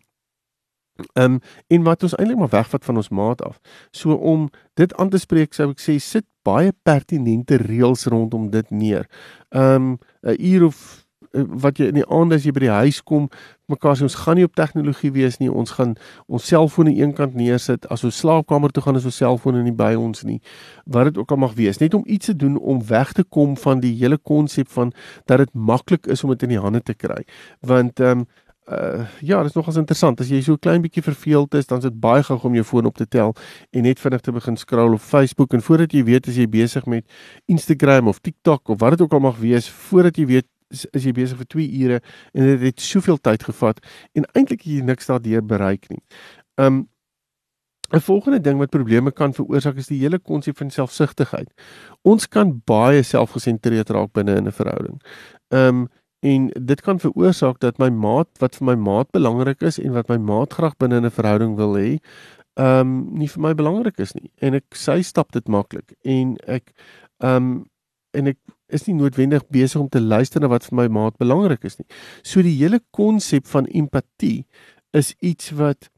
Ehm 1.17 1.33
um, 1.33 1.41
en 1.67 1.83
wat 1.83 2.03
ons 2.03 2.17
eintlik 2.17 2.39
maar 2.39 2.53
wegvat 2.53 2.85
van 2.85 2.97
ons 2.97 3.09
maat 3.09 3.43
af. 3.43 3.61
So 3.91 4.15
om 4.15 4.49
dit 4.75 4.95
aan 4.95 5.09
te 5.09 5.19
spreek 5.19 5.55
sou 5.55 5.71
ek 5.71 5.81
sê 5.81 5.97
sit 5.99 6.27
baie 6.45 6.73
pertinente 6.83 7.57
reëls 7.57 8.07
rondom 8.13 8.51
dit 8.51 8.71
neer. 8.71 9.09
Ehm 9.49 9.75
um, 9.75 9.99
'n 10.23 10.37
uur 10.39 10.65
of 10.65 11.07
Eh, 11.31 11.43
wat 11.63 11.79
jy 11.79 11.87
in 11.93 11.99
die 12.01 12.07
aand 12.11 12.35
as 12.35 12.43
jy 12.43 12.51
by 12.51 12.63
die 12.65 12.73
huis 12.73 12.99
kom, 13.07 13.29
mekaar 13.71 13.95
sê 13.95 14.03
ons 14.03 14.17
gaan 14.25 14.35
nie 14.41 14.47
op 14.49 14.57
tegnologie 14.59 15.13
wees 15.15 15.37
nie. 15.39 15.51
Ons 15.53 15.77
gaan 15.77 15.93
ons 16.27 16.47
selfone 16.51 16.91
eenkant 16.97 17.37
neersit. 17.39 17.87
As 17.95 18.03
ons 18.09 18.19
slaapkamer 18.19 18.75
toe 18.75 18.83
gaan, 18.83 18.99
is 18.99 19.07
ons 19.07 19.21
selfone 19.23 19.63
nie 19.63 19.75
by 19.77 19.93
ons 19.99 20.25
nie. 20.27 20.41
Wat 20.91 21.13
dit 21.13 21.21
ook 21.23 21.31
al 21.31 21.43
mag 21.45 21.55
wees, 21.59 21.79
net 21.79 21.95
om 21.95 22.03
iets 22.07 22.33
te 22.33 22.35
doen 22.35 22.59
om 22.59 22.83
weg 22.89 23.15
te 23.15 23.23
kom 23.23 23.55
van 23.63 23.83
die 23.85 23.93
hele 24.01 24.19
konsep 24.19 24.73
van 24.75 24.91
dat 25.31 25.45
dit 25.45 25.55
maklik 25.55 26.11
is 26.11 26.25
om 26.27 26.35
dit 26.35 26.49
in 26.49 26.57
die 26.57 26.63
hande 26.67 26.83
te 26.83 26.99
kry. 26.99 27.23
Want 27.63 28.03
ehm 28.03 28.27
um, 28.27 28.29
Uh, 28.71 29.07
ja, 29.21 29.41
dit 29.43 29.51
is 29.51 29.57
nogals 29.57 29.77
interessant. 29.81 30.21
As 30.23 30.29
jy 30.31 30.39
so 30.47 30.55
klein 30.63 30.83
bietjie 30.85 31.03
verveeld 31.03 31.57
is, 31.59 31.67
dan 31.67 31.81
is 31.83 31.89
dit 31.89 31.97
baie 32.01 32.23
gou 32.23 32.37
om 32.47 32.55
jou 32.55 32.63
foon 32.69 32.87
op 32.87 33.01
te 33.01 33.07
tel 33.09 33.33
en 33.75 33.83
net 33.83 33.99
vinnig 33.99 34.23
te 34.23 34.35
begin 34.37 34.59
scroll 34.61 34.95
op 34.95 35.03
Facebook 35.03 35.57
en 35.59 35.65
voordat 35.67 35.97
jy 35.97 36.05
weet 36.07 36.29
as 36.31 36.39
jy 36.39 36.47
besig 36.47 36.87
met 36.87 37.07
Instagram 37.51 38.13
of 38.13 38.21
TikTok 38.23 38.71
of 38.71 38.79
wat 38.79 38.95
dit 38.95 39.03
ook 39.03 39.17
al 39.19 39.25
mag 39.27 39.43
wees, 39.43 39.67
voordat 39.91 40.23
jy 40.23 40.29
weet 40.31 40.47
is, 40.71 40.87
is 40.95 41.09
jy 41.09 41.17
besig 41.17 41.41
vir 41.41 41.51
2 41.57 41.67
ure 41.83 41.99
en 42.31 42.47
dit 42.53 42.65
het 42.69 42.85
soveel 42.85 43.19
tyd 43.19 43.43
gevat 43.49 43.83
en 44.15 44.29
eintlik 44.39 44.63
jy 44.63 44.85
niks 44.87 45.11
daardeur 45.11 45.43
bereik 45.43 45.91
nie. 45.91 46.03
Um 46.55 46.87
'n 47.91 47.99
volgende 48.01 48.39
ding 48.39 48.59
wat 48.59 48.71
probleme 48.71 49.11
kan 49.11 49.35
veroorsaak 49.35 49.77
is 49.77 49.89
die 49.91 49.99
hele 49.99 50.19
konsep 50.19 50.57
van 50.57 50.71
selfsugtigheid. 50.71 51.51
Ons 52.03 52.29
kan 52.29 52.63
baie 52.65 53.03
selfgesentreerd 53.03 53.91
raak 53.91 54.13
binne 54.13 54.37
in 54.37 54.47
'n 54.47 54.53
verhouding. 54.53 55.03
Um 55.51 55.89
en 56.21 56.51
dit 56.53 56.81
kan 56.81 57.01
veroorsaak 57.01 57.61
dat 57.61 57.79
my 57.79 57.89
maat 57.89 58.29
wat 58.39 58.57
vir 58.57 58.67
my 58.67 58.77
maat 58.77 59.11
belangrik 59.11 59.63
is 59.63 59.79
en 59.79 59.93
wat 59.93 60.09
my 60.09 60.19
maat 60.19 60.53
graag 60.53 60.77
binne 60.77 60.97
in 60.97 61.07
'n 61.07 61.11
verhouding 61.11 61.57
wil 61.57 61.75
hê, 61.77 61.99
um 62.57 63.09
nie 63.17 63.29
vir 63.29 63.41
my 63.41 63.55
belangrik 63.55 63.99
is 63.99 64.15
nie 64.15 64.31
en 64.43 64.55
ek 64.55 64.75
sy 64.75 65.01
stap 65.03 65.33
dit 65.33 65.47
maklik 65.49 65.95
en 66.05 66.37
ek 66.47 66.73
um 67.21 67.67
en 68.13 68.27
ek 68.27 68.39
is 68.69 68.87
nie 68.87 68.97
noodwendig 68.99 69.47
besig 69.55 69.81
om 69.81 69.89
te 69.89 70.01
luister 70.01 70.41
na 70.43 70.51
wat 70.51 70.67
vir 70.69 70.77
my 70.77 70.89
maat 70.89 71.17
belangrik 71.19 71.65
is 71.65 71.79
nie. 71.79 71.87
So 72.23 72.43
die 72.43 72.57
hele 72.59 72.81
konsep 72.97 73.47
van 73.51 73.67
empatie 73.67 74.47
is 74.93 75.15
iets 75.21 75.53
wat 75.59 75.91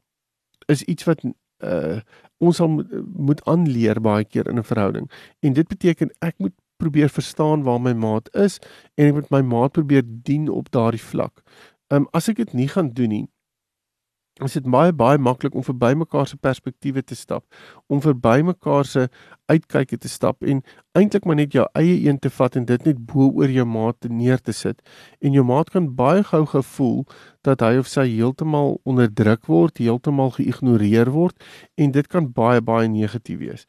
is 0.69 0.83
iets 0.83 1.09
wat 1.09 1.25
uh 1.63 2.01
ons 2.43 2.57
sal 2.59 2.67
moet 2.67 3.39
aanleer 3.47 4.01
baie 4.03 4.25
keer 4.25 4.49
in 4.51 4.59
'n 4.59 4.67
verhouding. 4.67 5.09
En 5.41 5.53
dit 5.53 5.67
beteken 5.67 6.11
ek 6.19 6.35
moet 6.37 6.53
probeer 6.83 7.11
verstaan 7.11 7.63
waar 7.67 7.81
my 7.81 7.93
maat 7.95 8.27
is 8.35 8.59
en 8.99 9.09
ek 9.09 9.19
moet 9.19 9.31
my 9.37 9.43
maat 9.55 9.75
probeer 9.79 10.03
dien 10.05 10.49
op 10.51 10.71
daardie 10.75 11.01
vlak. 11.01 11.43
Um 11.93 12.09
as 12.11 12.29
ek 12.31 12.43
dit 12.43 12.53
nie 12.57 12.67
gaan 12.71 12.91
doen 12.97 13.15
nie, 13.15 13.25
is 14.41 14.55
dit 14.57 14.65
baie 14.65 14.93
baie 14.97 15.19
maklik 15.21 15.53
om 15.53 15.63
verby 15.65 15.91
mekaar 15.93 16.25
se 16.27 16.37
perspektiewe 16.41 17.03
te 17.05 17.15
stap, 17.15 17.43
om 17.87 18.01
verby 18.01 18.39
mekaar 18.41 18.87
se 18.89 19.05
uitkyke 19.51 19.99
te 20.01 20.09
stap 20.09 20.41
en 20.41 20.63
eintlik 20.97 21.27
maar 21.29 21.37
net 21.37 21.53
jou 21.53 21.65
eie 21.77 21.99
een 22.07 22.17
te 22.19 22.31
vat 22.33 22.57
en 22.57 22.65
dit 22.65 22.87
net 22.87 23.03
bo 23.11 23.29
oor 23.29 23.51
jou 23.53 23.65
maat 23.69 23.99
te 24.01 24.09
neer 24.09 24.41
te 24.41 24.55
sit. 24.57 24.81
En 25.21 25.37
jou 25.37 25.45
maat 25.45 25.69
kan 25.69 25.91
baie 25.95 26.23
gou 26.31 26.45
gevoel 26.49 27.03
dat 27.45 27.61
hy 27.61 27.77
of 27.77 27.91
sy 27.91 28.07
heeltemal 28.09 28.79
onderdruk 28.89 29.45
word, 29.51 29.77
heeltemal 29.77 30.33
geïgnoreer 30.39 31.13
word 31.13 31.37
en 31.77 31.93
dit 31.93 32.09
kan 32.09 32.31
baie 32.33 32.61
baie 32.61 32.89
negatief 32.89 33.39
wees. 33.43 33.67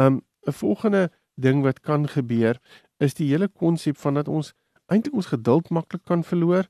Um 0.00 0.22
'n 0.46 0.52
volgende 0.52 1.10
ding 1.36 1.62
wat 1.62 1.80
kan 1.80 2.08
gebeur 2.08 2.58
is 2.98 3.14
die 3.14 3.28
hele 3.28 3.48
konsep 3.48 3.96
van 4.00 4.16
dat 4.20 4.28
ons 4.28 4.54
eintlik 4.92 5.14
ons 5.14 5.32
geduld 5.32 5.70
maklik 5.70 6.04
kan 6.04 6.24
verloor. 6.24 6.68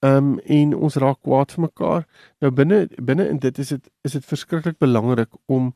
Ehm 0.00 0.16
um, 0.16 0.38
en 0.38 0.74
ons 0.74 0.96
raak 0.96 1.20
kwaad 1.22 1.52
vir 1.52 1.62
mekaar. 1.66 2.04
Nou 2.40 2.50
binne 2.52 2.86
binne 2.96 3.28
in 3.28 3.38
dit 3.38 3.58
is 3.58 3.68
dit 3.68 3.90
is 4.02 4.12
dit 4.16 4.24
verskriklik 4.24 4.78
belangrik 4.78 5.34
om 5.46 5.74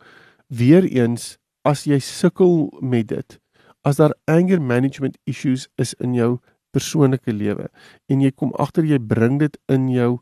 weer 0.48 0.84
eens 0.84 1.36
as 1.64 1.84
jy 1.88 1.98
sukkel 1.98 2.68
met 2.80 3.08
dit, 3.08 3.38
as 3.84 3.96
daar 3.96 4.14
anger 4.24 4.62
management 4.62 5.16
issues 5.24 5.68
is 5.80 5.94
in 5.94 6.14
jou 6.14 6.38
persoonlike 6.74 7.32
lewe 7.32 7.68
en 8.10 8.24
jy 8.24 8.30
kom 8.32 8.52
agter 8.60 8.84
jy 8.84 8.98
bring 8.98 9.38
dit 9.40 9.56
in 9.72 9.88
jou 9.92 10.18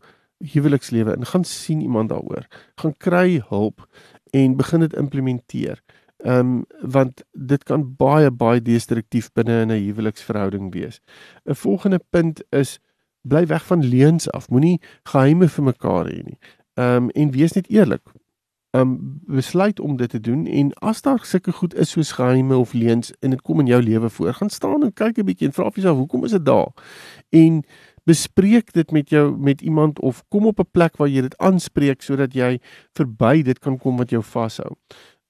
huwelikslewe 0.53 1.15
en 1.15 1.27
gaan 1.27 1.45
sien 1.47 1.81
iemand 1.83 2.11
daaroor, 2.11 2.47
gaan 2.83 2.95
kry 2.99 3.41
hulp 3.49 3.87
en 4.35 4.57
begin 4.59 4.83
dit 4.85 4.95
implementeer. 4.99 5.83
Ehm 6.23 6.39
um, 6.39 6.65
want 6.81 7.25
dit 7.33 7.63
kan 7.65 7.95
baie 7.97 8.31
baie 8.31 8.63
destruktief 8.63 9.33
binne 9.33 9.61
in 9.61 9.71
'n 9.71 9.85
huweliksverhouding 9.85 10.73
wees. 10.73 11.01
'n 11.45 11.55
Volgende 11.55 12.01
punt 12.11 12.43
is 12.51 12.79
bly 13.23 13.47
weg 13.47 13.67
van 13.67 13.85
leuns 13.85 14.31
af. 14.31 14.49
Moenie 14.51 14.81
geheime 15.03 15.49
vir 15.49 15.65
mekaar 15.65 16.07
hê 16.07 16.23
nie. 16.25 16.39
Ehm 16.75 16.97
um, 16.97 17.11
en 17.11 17.31
wees 17.31 17.53
net 17.53 17.69
eerlik. 17.69 18.03
Ehm 18.71 18.81
um, 18.81 19.21
besluit 19.27 19.81
om 19.81 19.97
dit 19.97 20.11
te 20.11 20.21
doen 20.21 20.47
en 20.47 20.73
as 20.75 21.03
daar 21.03 21.25
sulke 21.25 21.53
goed 21.53 21.75
is 21.75 21.91
soos 21.91 22.13
geheime 22.13 22.57
of 22.57 22.73
leuns 22.73 23.13
en 23.21 23.31
dit 23.31 23.43
kom 23.43 23.61
in 23.61 23.67
jou 23.67 23.83
lewe 23.83 24.11
voor, 24.11 24.35
gaan 24.35 24.51
staan 24.51 24.83
en 24.83 24.93
kyk 24.93 25.19
'n 25.19 25.25
bietjie 25.25 25.47
en 25.47 25.53
vra 25.53 25.65
vir 25.65 25.83
jouself 25.83 25.99
hoekom 25.99 26.25
is 26.25 26.31
dit 26.31 26.45
daar? 26.45 26.73
En 27.29 27.63
bespreek 28.05 28.73
dit 28.73 28.91
met 28.91 29.11
jou 29.11 29.39
met 29.39 29.61
iemand 29.61 30.01
of 30.01 30.23
kom 30.29 30.47
op 30.47 30.59
'n 30.59 30.71
plek 30.71 30.97
waar 30.97 31.09
jy 31.09 31.21
dit 31.21 31.39
aanspreek 31.39 32.03
sodat 32.03 32.35
jy 32.35 32.61
verby 32.93 33.43
dit 33.43 33.59
kan 33.59 33.79
kom 33.79 33.97
wat 33.97 34.11
jou 34.11 34.23
vashou. 34.23 34.77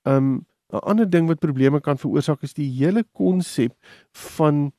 Um 0.03 0.47
'n 0.73 0.79
ander 0.79 1.11
ding 1.11 1.27
wat 1.27 1.39
probleme 1.39 1.81
kan 1.81 1.99
veroorsaak 1.99 2.43
is 2.43 2.55
die 2.55 2.71
hele 2.71 3.05
konsep 3.13 3.73
van 4.11 4.73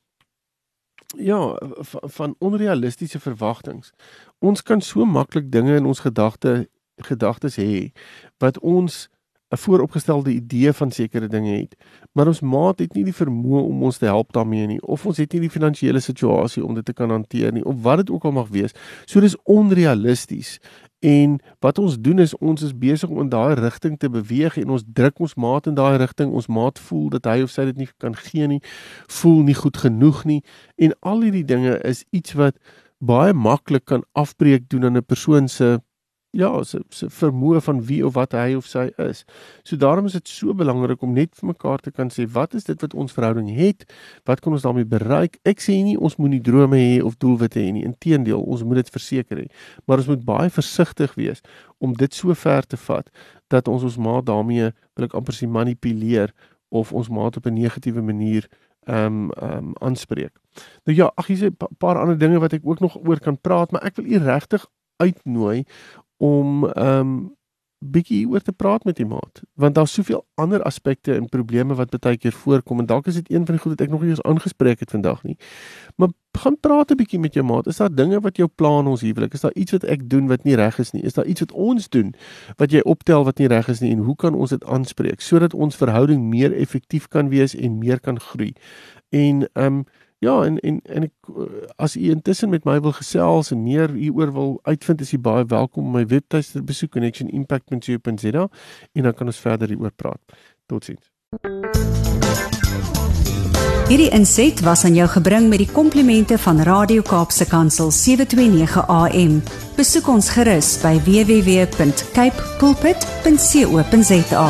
ja, 1.16 1.58
van, 1.60 2.10
van 2.10 2.34
onrealistiese 2.38 3.20
verwagtinge. 3.20 3.92
Ons 4.38 4.62
kan 4.62 4.80
so 4.80 5.04
maklik 5.04 5.52
dinge 5.52 5.76
in 5.76 5.86
ons 5.86 6.00
gedagte 6.00 6.68
gedagtes 6.96 7.56
hê 7.56 7.90
wat 8.38 8.58
ons 8.58 9.08
'n 9.54 9.62
vooropgestelde 9.62 10.30
idee 10.30 10.72
van 10.72 10.90
sekere 10.90 11.28
dinge 11.28 11.56
het, 11.56 11.76
maar 12.12 12.26
ons 12.26 12.40
maat 12.40 12.78
het 12.78 12.94
nie 12.94 13.04
die 13.04 13.14
vermoë 13.14 13.62
om 13.62 13.82
ons 13.82 13.98
te 13.98 14.04
help 14.04 14.32
daarmee 14.32 14.66
nie 14.66 14.80
of 14.82 15.06
ons 15.06 15.16
het 15.16 15.32
nie 15.32 15.40
die 15.46 15.50
finansiële 15.50 16.00
situasie 16.00 16.64
om 16.64 16.74
dit 16.74 16.84
te 16.84 16.92
kan 16.92 17.10
hanteer 17.10 17.52
nie 17.52 17.64
of 17.64 17.82
wat 17.82 17.96
dit 17.96 18.10
ook 18.10 18.24
al 18.24 18.32
mag 18.32 18.48
wees. 18.48 18.74
So 19.06 19.20
dis 19.20 19.36
onrealisties. 19.42 20.58
En 21.04 21.38
wat 21.60 21.78
ons 21.78 21.98
doen 22.00 22.18
is 22.18 22.36
ons 22.36 22.62
is 22.62 22.78
besig 22.78 23.08
om 23.08 23.20
in 23.20 23.28
daai 23.28 23.54
rigting 23.54 23.98
te 23.98 24.08
beweeg 24.10 24.56
en 24.56 24.70
ons 24.70 24.84
druk 24.86 25.18
ons 25.20 25.34
maat 25.34 25.66
in 25.66 25.74
daai 25.74 25.96
rigting. 25.96 26.32
Ons 26.32 26.46
maat 26.46 26.78
voel 26.78 27.08
dat 27.08 27.24
hy 27.28 27.42
of 27.44 27.50
sy 27.50 27.64
dit 27.64 27.76
nie 27.76 27.88
kan 27.98 28.16
gee 28.16 28.46
nie, 28.48 28.62
voel 29.06 29.42
nie 29.42 29.54
goed 29.54 29.76
genoeg 29.76 30.24
nie 30.24 30.40
en 30.76 30.96
al 31.00 31.20
hierdie 31.20 31.44
dinge 31.44 31.76
is 31.84 32.04
iets 32.10 32.32
wat 32.40 32.56
baie 33.04 33.32
maklik 33.32 33.84
kan 33.84 34.04
afbreek 34.12 34.68
doen 34.68 34.84
aan 34.84 34.96
'n 34.96 35.04
persoon 35.04 35.48
se 35.48 35.78
ja, 36.34 36.50
se 36.66 36.80
se 36.90 37.08
vermoë 37.10 37.60
van 37.62 37.80
wie 37.86 38.00
of 38.06 38.14
wat 38.18 38.34
hy 38.34 38.54
of 38.58 38.66
sy 38.66 38.88
is. 39.02 39.22
So 39.62 39.78
daarom 39.80 40.08
is 40.10 40.16
dit 40.18 40.28
so 40.28 40.54
belangrik 40.54 41.02
om 41.02 41.14
net 41.14 41.34
vir 41.38 41.52
mekaar 41.52 41.82
te 41.84 41.92
kan 41.94 42.10
sê 42.10 42.26
wat 42.34 42.54
is 42.58 42.66
dit 42.66 42.80
wat 42.82 42.94
ons 42.94 43.14
verhouding 43.14 43.50
het? 43.54 43.86
Wat 44.28 44.42
kan 44.42 44.52
ons 44.52 44.66
daarmee 44.66 44.88
bereik? 44.88 45.38
Ek 45.46 45.62
sê 45.62 45.76
nie 45.86 45.96
ons 45.96 46.18
moenie 46.18 46.42
drome 46.42 46.80
hê 46.80 46.98
of 47.02 47.16
doelwitte 47.22 47.62
hê 47.62 47.70
nie. 47.74 47.84
Inteendeel, 47.86 48.42
ons 48.42 48.66
moet 48.66 48.82
dit 48.82 48.90
verseker 48.96 49.44
hê. 49.44 49.46
Maar 49.86 50.02
ons 50.02 50.10
moet 50.14 50.26
baie 50.26 50.50
versigtig 50.50 51.14
wees 51.20 51.44
om 51.78 51.94
dit 51.94 52.14
so 52.14 52.34
ver 52.34 52.66
te 52.66 52.80
vat 52.88 53.10
dat 53.52 53.68
ons 53.68 53.86
ons 53.86 53.98
maat 54.00 54.26
daarmee 54.26 54.72
wil 54.96 55.06
ek 55.06 55.14
amper 55.14 55.36
sê 55.36 55.46
manipuleer 55.46 56.34
of 56.74 56.92
ons 56.92 57.08
maat 57.08 57.36
op 57.38 57.46
'n 57.46 57.60
negatiewe 57.62 58.02
manier 58.02 58.48
ehm 58.84 59.06
um, 59.06 59.30
ehm 59.30 59.56
um, 59.56 59.72
aanspreek. 59.80 60.32
Nou 60.84 60.96
ja, 60.96 61.12
ag 61.14 61.26
hier's 61.26 61.42
'n 61.42 61.56
paar 61.78 61.98
ander 61.98 62.18
dinge 62.18 62.38
wat 62.38 62.52
ek 62.52 62.66
ook 62.66 62.80
nog 62.80 62.96
oor 63.06 63.20
kan 63.20 63.40
praat, 63.40 63.70
maar 63.70 63.82
ek 63.82 63.96
wil 63.96 64.04
u 64.04 64.18
regtig 64.18 64.66
uitnooi 64.96 65.64
om 66.24 66.68
ehm 66.72 67.00
um, 67.00 67.16
bietjie 67.84 68.24
oor 68.28 68.40
te 68.40 68.52
praat 68.52 68.84
met 68.88 68.96
die 68.96 69.06
maat 69.06 69.42
want 69.60 69.74
daar's 69.74 69.92
soveel 69.92 70.22
ander 70.40 70.62
aspekte 70.62 71.14
en 71.14 71.28
probleme 71.28 71.74
wat 71.74 71.92
baie 72.00 72.16
keer 72.16 72.32
voorkom 72.32 72.80
en 72.80 72.86
dalk 72.88 73.06
is 73.10 73.18
dit 73.20 73.30
een 73.30 73.44
van 73.46 73.56
die 73.56 73.62
goed 73.62 73.74
wat 73.74 73.84
ek 73.84 73.92
nog 73.92 74.04
nie 74.04 74.14
eens 74.14 74.22
aangespreek 74.22 74.80
het 74.80 74.90
vandag 74.90 75.22
nie. 75.22 75.36
Maar 75.96 76.08
gaan 76.38 76.56
praat 76.60 76.90
'n 76.90 76.96
bietjie 76.96 77.18
met 77.18 77.34
jou 77.34 77.44
maat. 77.46 77.66
Is 77.66 77.76
daar 77.76 77.94
dinge 77.94 78.20
wat 78.20 78.36
jou 78.36 78.48
plan 78.48 78.86
ons 78.86 79.00
huwelik? 79.00 79.32
Is 79.32 79.40
daar 79.40 79.54
iets 79.54 79.72
wat 79.72 79.84
ek 79.84 80.08
doen 80.10 80.26
wat 80.26 80.44
nie 80.44 80.54
reg 80.54 80.78
is 80.78 80.90
nie? 80.90 81.02
Is 81.02 81.12
daar 81.12 81.26
iets 81.26 81.40
wat 81.40 81.52
ons 81.52 81.88
doen 81.88 82.14
wat 82.56 82.70
jy 82.70 82.80
optel 82.80 83.24
wat 83.24 83.38
nie 83.38 83.48
reg 83.48 83.68
is 83.68 83.80
nie 83.80 83.90
en 83.90 83.98
hoe 83.98 84.16
kan 84.16 84.34
ons 84.34 84.50
dit 84.50 84.64
aanspreek 84.64 85.20
sodat 85.20 85.54
ons 85.54 85.76
verhouding 85.76 86.22
meer 86.22 86.52
effektief 86.52 87.08
kan 87.08 87.28
wees 87.28 87.54
en 87.54 87.78
meer 87.78 88.00
kan 88.00 88.20
groei? 88.20 88.52
En 89.08 89.48
ehm 89.52 89.66
um, 89.66 89.84
Ja, 90.24 90.44
en 90.44 90.58
en 90.58 90.80
en 90.82 91.02
ek 91.02 91.12
as 91.76 91.96
u 91.96 92.10
intussen 92.10 92.48
met 92.48 92.64
my 92.64 92.78
wil 92.80 92.94
gesels 92.96 93.50
en 93.52 93.62
meer 93.62 93.92
hieroor 93.92 94.32
wil 94.32 94.58
uitvind, 94.62 95.00
is 95.00 95.12
u 95.12 95.18
baie 95.18 95.44
welkom 95.44 95.84
om 95.84 95.90
my 95.98 96.06
webtuiste 96.06 96.58
te 96.58 96.64
besoek 96.64 96.90
connectionimpact.co.za 96.96 98.48
en 98.92 99.02
dan 99.02 99.14
kan 99.14 99.26
ons 99.26 99.40
verder 99.40 99.68
hieroor 99.68 99.92
praat. 99.92 100.20
Totsiens. 100.66 101.10
Hierdie 103.84 104.08
inset 104.16 104.60
was 104.64 104.84
aan 104.88 104.96
jou 104.96 105.08
gebring 105.12 105.50
met 105.52 105.60
die 105.60 105.68
komplimente 105.68 106.38
van 106.40 106.62
Radio 106.64 107.02
Kaapse 107.04 107.44
Kansel 107.44 107.90
729 107.92 108.86
AM. 108.88 109.42
Besoek 109.76 110.08
ons 110.08 110.32
gerus 110.32 110.78
by 110.80 110.96
www.cape 111.04 112.48
pulpit.co.za. 112.62 114.48